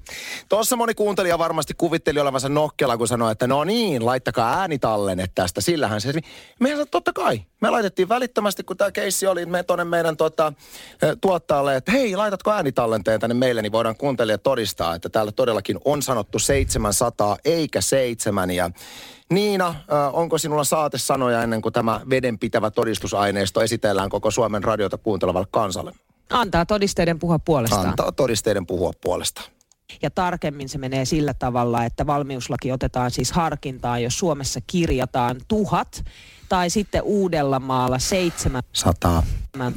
Tuossa 0.49 0.75
moni 0.75 0.93
kuuntelija 0.93 1.37
varmasti 1.37 1.73
kuvitteli 1.77 2.19
olevansa 2.19 2.49
nokkela, 2.49 2.97
kun 2.97 3.07
sanoi, 3.07 3.31
että 3.31 3.47
no 3.47 3.63
niin, 3.63 4.05
laittakaa 4.05 4.59
äänitallenne 4.59 5.25
tästä. 5.35 5.61
Sillähän 5.61 6.01
se... 6.01 6.11
Sanoi, 6.11 6.85
totta 6.91 7.13
kai. 7.13 7.41
Me 7.61 7.69
laitettiin 7.69 8.09
välittömästi, 8.09 8.63
kun 8.63 8.77
tämä 8.77 8.91
keissi 8.91 9.27
oli, 9.27 9.45
me 9.45 9.63
tuonne 9.63 9.85
meidän 9.85 10.17
tota, 10.17 10.53
eh, 11.01 11.15
tuottajalle, 11.21 11.75
että 11.75 11.91
hei, 11.91 12.15
laitatko 12.15 12.51
äänitallenteen 12.51 13.19
tänne 13.19 13.33
meille, 13.33 13.61
niin 13.61 13.71
voidaan 13.71 13.95
kuuntelijat 13.95 14.43
todistaa, 14.43 14.95
että 14.95 15.09
täällä 15.09 15.31
todellakin 15.31 15.79
on 15.85 16.01
sanottu 16.01 16.39
700 16.39 17.37
eikä 17.45 17.81
seitsemän. 17.81 18.51
Ja 18.51 18.69
Niina, 19.31 19.75
onko 20.13 20.37
sinulla 20.37 20.63
saatesanoja 20.63 21.43
ennen 21.43 21.61
kuin 21.61 21.73
tämä 21.73 22.01
vedenpitävä 22.09 22.71
todistusaineisto 22.71 23.61
esitellään 23.61 24.09
koko 24.09 24.31
Suomen 24.31 24.63
radiota 24.63 24.97
kuuntelevalle 24.97 25.47
kansalle? 25.51 25.91
Antaa 26.29 26.65
todisteiden 26.65 27.19
puhua 27.19 27.39
puolestaan. 27.39 27.89
Antaa 27.89 28.11
todisteiden 28.11 28.65
puhua 28.65 28.91
puolestaan. 29.01 29.47
Ja 30.01 30.09
tarkemmin 30.09 30.69
se 30.69 30.77
menee 30.77 31.05
sillä 31.05 31.33
tavalla, 31.33 31.85
että 31.85 32.07
valmiuslaki 32.07 32.71
otetaan 32.71 33.11
siis 33.11 33.31
harkintaan, 33.31 34.03
jos 34.03 34.19
Suomessa 34.19 34.59
kirjataan 34.67 35.35
tuhat 35.47 36.03
tai 36.49 36.69
sitten 36.69 37.01
Uudellamaalla 37.03 37.99
seitsemän 37.99 38.63
Sataa. 38.73 39.23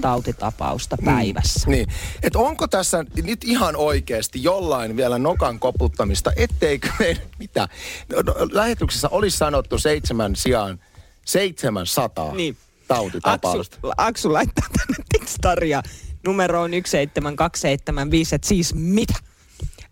tautitapausta 0.00 0.96
päivässä. 1.04 1.70
Niin, 1.70 1.86
että 2.22 2.38
onko 2.38 2.68
tässä 2.68 3.04
nyt 3.22 3.44
ihan 3.44 3.76
oikeasti 3.76 4.42
jollain 4.42 4.96
vielä 4.96 5.18
nokan 5.18 5.58
koputtamista, 5.60 6.32
etteikö 6.36 6.88
meidän, 6.98 7.22
mitä, 7.38 7.68
no, 8.12 8.22
no, 8.22 8.34
lähetyksessä 8.52 9.08
olisi 9.08 9.36
sanottu 9.38 9.78
seitsemän 9.78 10.36
sijaan 10.36 10.80
700 11.24 12.34
Niin. 12.34 12.56
tautitapausta. 12.88 13.76
Aksu, 13.76 13.92
Aksu 13.96 14.32
laittaa 14.32 14.66
tänne 14.78 15.04
tekstaria 15.12 15.82
numeroon 16.26 16.70
17275, 16.70 18.34
että 18.34 18.48
siis 18.48 18.74
mitä? 18.74 19.14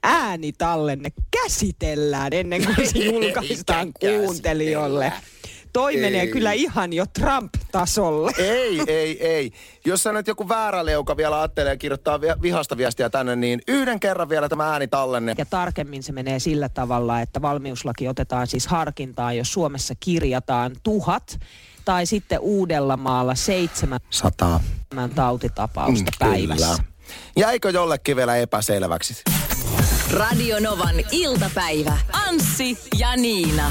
Äänitallenne 0.03 1.09
käsitellään 1.31 2.33
ennen 2.33 2.64
kuin 2.64 2.88
se 2.93 2.99
julkaistaan 3.05 3.93
kuuntelijoille. 4.01 5.12
Toi 5.79 5.95
Ei. 5.95 6.01
menee 6.01 6.27
kyllä 6.27 6.53
ihan 6.53 6.93
jo 6.93 7.05
Trump-tasolle. 7.07 8.33
Ei, 8.38 8.81
ei, 8.87 9.27
ei. 9.27 9.53
Jos 9.87 10.03
sä 10.03 10.12
nyt 10.12 10.27
joku 10.27 10.49
väärä 10.49 10.85
leuka 10.87 11.17
vielä 11.17 11.38
ajattelee 11.41 11.73
ja 11.73 11.77
kirjoittaa 11.77 12.21
vi- 12.21 12.43
vihasta 12.43 12.77
viestiä 12.77 13.11
tänne, 13.11 13.37
niin 13.37 13.61
yhden 13.69 14.01
kerran 14.01 14.29
vielä 14.29 14.49
tämä 14.49 14.71
äänitallenne. 14.73 15.35
Ja 15.38 15.45
tarkemmin 15.45 16.03
se 16.03 16.12
menee 16.12 16.38
sillä 16.38 16.69
tavalla, 16.69 17.21
että 17.21 17.43
valmiuslaki 17.43 18.09
otetaan 18.09 18.47
siis 18.47 18.67
harkintaan, 18.67 19.37
jos 19.37 19.53
Suomessa 19.53 19.95
kirjataan 20.01 20.77
tuhat 20.83 21.38
tai 21.85 22.07
sitten 22.07 22.41
Uudellamaalla 22.41 23.35
seitsemän 23.35 24.01
Sataa. 24.11 24.61
tautitapausta 25.14 26.11
päivässä. 26.19 26.67
Mm, 26.67 26.85
Kyllä. 26.85 27.19
Jäikö 27.37 27.71
jollekin 27.71 28.17
vielä 28.17 28.37
epäselväksi? 28.37 29.23
Radio 30.12 30.57
Novan 30.61 30.97
iltapäivä. 31.12 31.99
Anssi 32.12 32.79
ja 32.99 33.17
Niina. 33.17 33.71